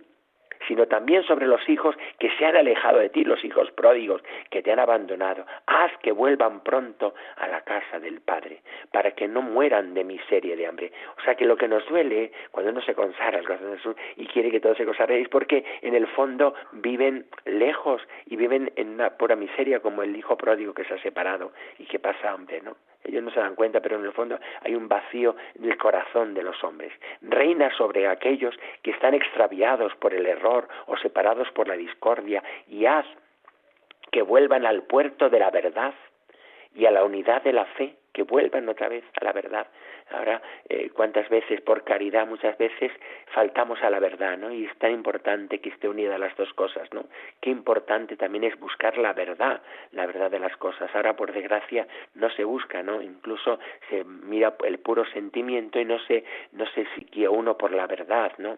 sino 0.71 0.87
también 0.87 1.21
sobre 1.23 1.47
los 1.47 1.67
hijos 1.67 1.97
que 2.17 2.29
se 2.37 2.45
han 2.45 2.55
alejado 2.55 2.99
de 2.99 3.09
ti, 3.09 3.25
los 3.25 3.43
hijos 3.43 3.69
pródigos 3.71 4.23
que 4.49 4.63
te 4.63 4.71
han 4.71 4.79
abandonado. 4.79 5.45
Haz 5.65 5.91
que 6.01 6.13
vuelvan 6.13 6.61
pronto 6.61 7.13
a 7.35 7.45
la 7.49 7.59
casa 7.65 7.99
del 7.99 8.21
Padre, 8.21 8.61
para 8.89 9.11
que 9.11 9.27
no 9.27 9.41
mueran 9.41 9.93
de 9.93 10.05
miseria 10.05 10.53
y 10.53 10.57
de 10.57 10.67
hambre. 10.67 10.93
O 11.17 11.21
sea 11.23 11.35
que 11.35 11.43
lo 11.43 11.57
que 11.57 11.67
nos 11.67 11.85
duele 11.89 12.31
cuando 12.51 12.71
uno 12.71 12.81
se 12.83 12.95
consagra 12.95 13.39
al 13.39 13.45
corazón 13.45 13.71
de 13.71 13.77
Jesús 13.79 13.95
y 14.15 14.27
quiere 14.27 14.49
que 14.49 14.61
todo 14.61 14.73
se 14.75 14.85
consagre 14.85 15.19
es 15.19 15.27
porque 15.27 15.65
en 15.81 15.93
el 15.93 16.07
fondo 16.07 16.53
viven 16.71 17.25
lejos 17.43 18.01
y 18.27 18.37
viven 18.37 18.71
en 18.77 18.91
una 18.91 19.09
pura 19.17 19.35
miseria 19.35 19.81
como 19.81 20.03
el 20.03 20.15
hijo 20.15 20.37
pródigo 20.37 20.73
que 20.73 20.85
se 20.85 20.93
ha 20.93 21.01
separado 21.01 21.51
y 21.79 21.85
que 21.85 21.99
pasa 21.99 22.31
hambre, 22.31 22.61
¿no? 22.61 22.77
Ellos 23.03 23.23
no 23.23 23.31
se 23.31 23.39
dan 23.39 23.55
cuenta, 23.55 23.79
pero 23.79 23.97
en 23.97 24.05
el 24.05 24.11
fondo 24.11 24.39
hay 24.61 24.75
un 24.75 24.87
vacío 24.87 25.35
en 25.55 25.69
el 25.69 25.77
corazón 25.77 26.33
de 26.33 26.43
los 26.43 26.63
hombres. 26.63 26.91
Reina 27.21 27.71
sobre 27.77 28.07
aquellos 28.07 28.55
que 28.81 28.91
están 28.91 29.13
extraviados 29.13 29.93
por 29.95 30.13
el 30.13 30.25
error 30.25 30.67
o 30.87 30.97
separados 30.97 31.49
por 31.51 31.67
la 31.67 31.75
discordia 31.75 32.43
y 32.67 32.85
haz 32.85 33.05
que 34.11 34.21
vuelvan 34.21 34.65
al 34.65 34.83
puerto 34.83 35.29
de 35.29 35.39
la 35.39 35.49
verdad 35.51 35.93
y 36.75 36.85
a 36.85 36.91
la 36.91 37.03
unidad 37.03 37.43
de 37.43 37.53
la 37.53 37.65
fe, 37.65 37.95
que 38.13 38.23
vuelvan 38.23 38.67
otra 38.69 38.89
vez 38.89 39.03
a 39.19 39.23
la 39.23 39.31
verdad. 39.31 39.67
Ahora, 40.11 40.41
eh, 40.67 40.89
cuántas 40.89 41.29
veces 41.29 41.61
por 41.61 41.83
caridad 41.85 42.27
muchas 42.27 42.57
veces 42.57 42.91
faltamos 43.33 43.81
a 43.81 43.89
la 43.89 43.99
verdad, 43.99 44.37
¿no? 44.37 44.51
Y 44.51 44.65
es 44.65 44.77
tan 44.77 44.91
importante 44.91 45.59
que 45.59 45.69
esté 45.69 45.87
unida 45.87 46.17
las 46.17 46.35
dos 46.35 46.53
cosas, 46.53 46.91
¿no? 46.93 47.05
Qué 47.39 47.49
importante 47.49 48.17
también 48.17 48.43
es 48.43 48.59
buscar 48.59 48.97
la 48.97 49.13
verdad, 49.13 49.61
la 49.91 50.05
verdad 50.05 50.29
de 50.29 50.39
las 50.39 50.55
cosas. 50.57 50.93
Ahora, 50.93 51.15
por 51.15 51.31
desgracia, 51.31 51.87
no 52.15 52.29
se 52.31 52.43
busca, 52.43 52.83
¿no? 52.83 53.01
Incluso 53.01 53.59
se 53.89 54.03
mira 54.03 54.55
el 54.65 54.79
puro 54.79 55.05
sentimiento 55.05 55.79
y 55.79 55.85
no 55.85 55.97
se, 55.99 56.25
no 56.51 56.65
se 56.71 56.85
sigue 56.95 57.29
uno 57.29 57.57
por 57.57 57.71
la 57.71 57.87
verdad, 57.87 58.33
¿no? 58.37 58.57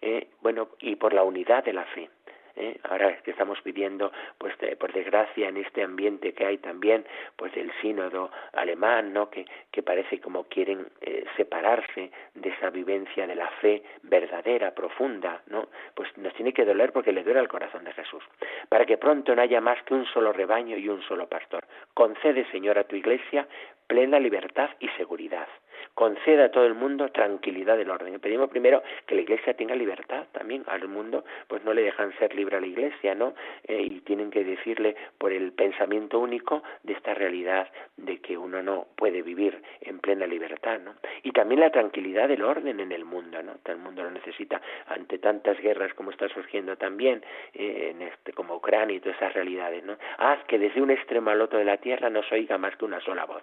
Eh, 0.00 0.28
bueno, 0.40 0.68
y 0.78 0.94
por 0.96 1.12
la 1.12 1.24
unidad 1.24 1.64
de 1.64 1.72
la 1.72 1.84
fe. 1.86 2.08
¿Eh? 2.56 2.78
ahora 2.84 3.16
que 3.22 3.30
estamos 3.30 3.62
viviendo 3.64 4.12
pues 4.38 4.54
por 4.78 4.92
desgracia 4.92 5.48
en 5.48 5.56
este 5.56 5.82
ambiente 5.82 6.32
que 6.32 6.46
hay 6.46 6.58
también 6.58 7.04
pues 7.36 7.52
del 7.54 7.72
sínodo 7.80 8.30
alemán 8.52 9.12
no 9.12 9.30
que, 9.30 9.44
que 9.70 9.82
parece 9.82 10.20
como 10.20 10.44
quieren 10.44 10.86
eh, 11.00 11.24
separarse 11.36 12.10
de 12.34 12.48
esa 12.48 12.70
vivencia 12.70 13.26
de 13.26 13.34
la 13.34 13.48
fe 13.60 13.82
verdadera 14.02 14.74
profunda 14.74 15.42
no 15.46 15.68
pues 15.94 16.16
nos 16.18 16.34
tiene 16.34 16.52
que 16.52 16.64
doler 16.64 16.92
porque 16.92 17.12
le 17.12 17.22
duele 17.22 17.40
al 17.40 17.48
corazón 17.48 17.84
de 17.84 17.92
Jesús. 17.92 18.24
Para 18.68 18.84
que 18.86 18.98
pronto 18.98 19.34
no 19.34 19.42
haya 19.42 19.60
más 19.60 19.82
que 19.84 19.94
un 19.94 20.06
solo 20.06 20.32
rebaño 20.32 20.76
y 20.76 20.88
un 20.88 21.02
solo 21.02 21.28
pastor. 21.28 21.64
Concede 21.94 22.50
Señor 22.50 22.78
a 22.78 22.84
tu 22.84 22.96
iglesia 22.96 23.46
plena 23.86 24.18
libertad 24.18 24.70
y 24.80 24.88
seguridad 24.90 25.48
conceda 25.94 26.46
a 26.46 26.50
todo 26.50 26.66
el 26.66 26.74
mundo 26.74 27.10
tranquilidad 27.10 27.76
del 27.76 27.90
orden. 27.90 28.18
Pedimos 28.20 28.50
primero 28.50 28.82
que 29.06 29.14
la 29.14 29.22
Iglesia 29.22 29.54
tenga 29.54 29.74
libertad 29.74 30.26
también 30.32 30.64
al 30.66 30.88
mundo, 30.88 31.24
pues 31.48 31.64
no 31.64 31.72
le 31.72 31.82
dejan 31.82 32.16
ser 32.18 32.34
libre 32.34 32.56
a 32.56 32.60
la 32.60 32.66
Iglesia, 32.66 33.14
¿no? 33.14 33.34
Eh, 33.64 33.82
y 33.82 34.00
tienen 34.00 34.30
que 34.30 34.44
decirle 34.44 34.96
por 35.18 35.32
el 35.32 35.52
pensamiento 35.52 36.18
único 36.18 36.62
de 36.82 36.94
esta 36.94 37.14
realidad 37.14 37.68
de 37.96 38.18
que 38.18 38.36
uno 38.36 38.62
no 38.62 38.86
puede 38.96 39.22
vivir 39.22 39.62
en 39.80 39.98
plena 40.00 40.26
libertad, 40.26 40.80
¿no? 40.80 40.94
Y 41.22 41.32
también 41.32 41.60
la 41.60 41.70
tranquilidad 41.70 42.28
del 42.28 42.42
orden 42.42 42.80
en 42.80 42.92
el 42.92 43.04
mundo, 43.04 43.42
¿no? 43.42 43.52
El 43.64 43.78
mundo 43.78 44.02
lo 44.02 44.10
necesita 44.10 44.60
ante 44.86 45.18
tantas 45.18 45.58
guerras 45.60 45.94
como 45.94 46.10
está 46.10 46.28
surgiendo 46.28 46.76
también 46.76 47.24
eh, 47.54 47.90
en 47.90 48.02
este 48.02 48.32
como 48.32 48.56
Ucrania 48.56 48.96
y 48.96 49.00
todas 49.00 49.16
esas 49.16 49.34
realidades, 49.34 49.84
¿no? 49.84 49.96
Haz 50.18 50.44
que 50.44 50.58
desde 50.58 50.82
un 50.82 50.90
extremo 50.90 51.30
al 51.30 51.40
otro 51.40 51.58
de 51.58 51.64
la 51.64 51.78
tierra 51.78 52.10
no 52.10 52.22
se 52.22 52.34
oiga 52.34 52.58
más 52.58 52.76
que 52.76 52.84
una 52.84 53.00
sola 53.00 53.24
voz. 53.24 53.42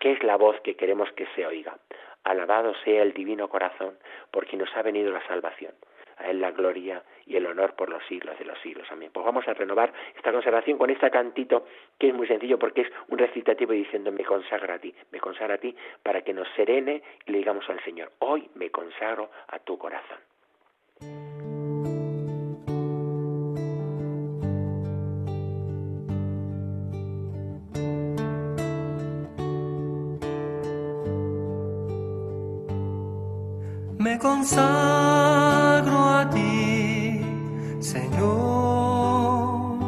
¿Qué 0.00 0.12
es 0.12 0.22
la 0.22 0.36
voz 0.36 0.60
que 0.60 0.76
queremos 0.76 1.10
que 1.12 1.26
se 1.34 1.44
oiga? 1.44 1.76
Alabado 2.22 2.72
sea 2.84 3.02
el 3.02 3.12
divino 3.12 3.48
corazón, 3.48 3.98
porque 4.30 4.56
nos 4.56 4.74
ha 4.76 4.82
venido 4.82 5.10
la 5.10 5.26
salvación. 5.26 5.72
A 6.18 6.30
Él 6.30 6.40
la 6.40 6.52
gloria 6.52 7.02
y 7.26 7.36
el 7.36 7.46
honor 7.46 7.74
por 7.74 7.88
los 7.88 8.04
siglos 8.06 8.38
de 8.38 8.44
los 8.44 8.58
siglos. 8.60 8.86
Amén. 8.90 9.10
Pues 9.12 9.24
vamos 9.26 9.46
a 9.48 9.54
renovar 9.54 9.92
esta 10.16 10.32
consagración 10.32 10.78
con 10.78 10.90
este 10.90 11.10
cantito 11.10 11.66
que 11.98 12.08
es 12.08 12.14
muy 12.14 12.26
sencillo 12.26 12.58
porque 12.58 12.82
es 12.82 12.88
un 13.08 13.18
recitativo 13.18 13.72
diciendo 13.72 14.12
me 14.12 14.24
consagra 14.24 14.74
a 14.74 14.78
ti, 14.78 14.94
me 15.10 15.20
consagra 15.20 15.54
a 15.54 15.58
ti 15.58 15.74
para 16.02 16.22
que 16.22 16.32
nos 16.32 16.48
serene 16.56 17.02
y 17.26 17.32
le 17.32 17.38
digamos 17.38 17.68
al 17.68 17.82
Señor, 17.84 18.12
hoy 18.20 18.48
me 18.54 18.70
consagro 18.70 19.30
a 19.48 19.58
tu 19.58 19.78
corazón. 19.78 20.18
Consagro 34.38 35.98
a 35.98 36.30
ti, 36.30 37.20
Señor. 37.80 39.78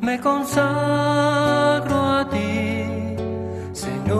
Me 0.00 0.18
consagro 0.20 1.96
a 2.18 2.28
ti, 2.28 3.16
Señor. 3.72 4.18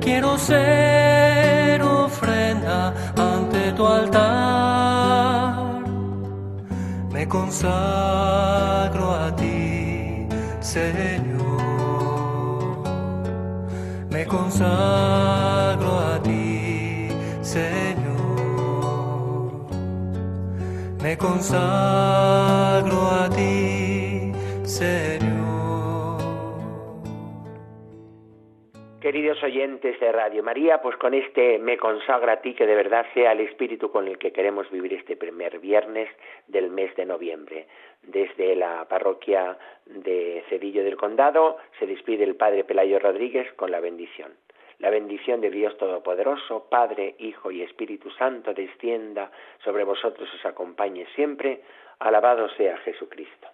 Quiero 0.00 0.38
ser 0.38 1.82
ofrenda 1.82 2.94
ante 3.16 3.72
tu 3.72 3.86
altar. 3.86 5.56
Me 7.12 7.28
consagro 7.28 9.10
a 9.10 9.36
ti, 9.36 10.26
Señor. 10.60 11.44
Me 14.10 14.24
consagro 14.26 16.13
me 21.02 21.18
consagro 21.18 22.98
a 23.10 23.28
ti, 23.30 24.32
Señor. 24.64 25.34
Queridos 29.00 29.42
oyentes 29.44 30.00
de 30.00 30.10
Radio 30.10 30.42
María, 30.42 30.82
pues 30.82 30.96
con 30.96 31.14
este 31.14 31.58
me 31.58 31.76
consagra 31.76 32.32
a 32.32 32.40
ti, 32.40 32.54
que 32.54 32.66
de 32.66 32.74
verdad 32.74 33.06
sea 33.14 33.32
el 33.32 33.40
espíritu 33.40 33.92
con 33.92 34.08
el 34.08 34.18
que 34.18 34.32
queremos 34.32 34.68
vivir 34.70 34.94
este 34.94 35.16
primer 35.16 35.60
viernes 35.60 36.08
del 36.48 36.70
mes 36.70 36.96
de 36.96 37.06
noviembre. 37.06 37.68
Desde 38.02 38.56
la 38.56 38.86
parroquia 38.88 39.56
de 39.86 40.42
Cedillo 40.48 40.82
del 40.82 40.96
Condado 40.96 41.58
se 41.78 41.86
despide 41.86 42.24
el 42.24 42.34
Padre 42.34 42.64
Pelayo 42.64 42.98
Rodríguez 42.98 43.52
con 43.52 43.70
la 43.70 43.80
bendición. 43.80 44.32
La 44.78 44.90
bendición 44.90 45.40
de 45.40 45.50
Dios 45.50 45.76
Todopoderoso, 45.78 46.66
Padre, 46.68 47.14
Hijo 47.18 47.50
y 47.50 47.62
Espíritu 47.62 48.10
Santo, 48.10 48.52
descienda 48.52 49.30
sobre 49.62 49.84
vosotros 49.84 50.28
y 50.32 50.36
os 50.36 50.46
acompañe 50.46 51.06
siempre. 51.14 51.62
Alabado 51.98 52.48
sea 52.50 52.76
Jesucristo. 52.78 53.53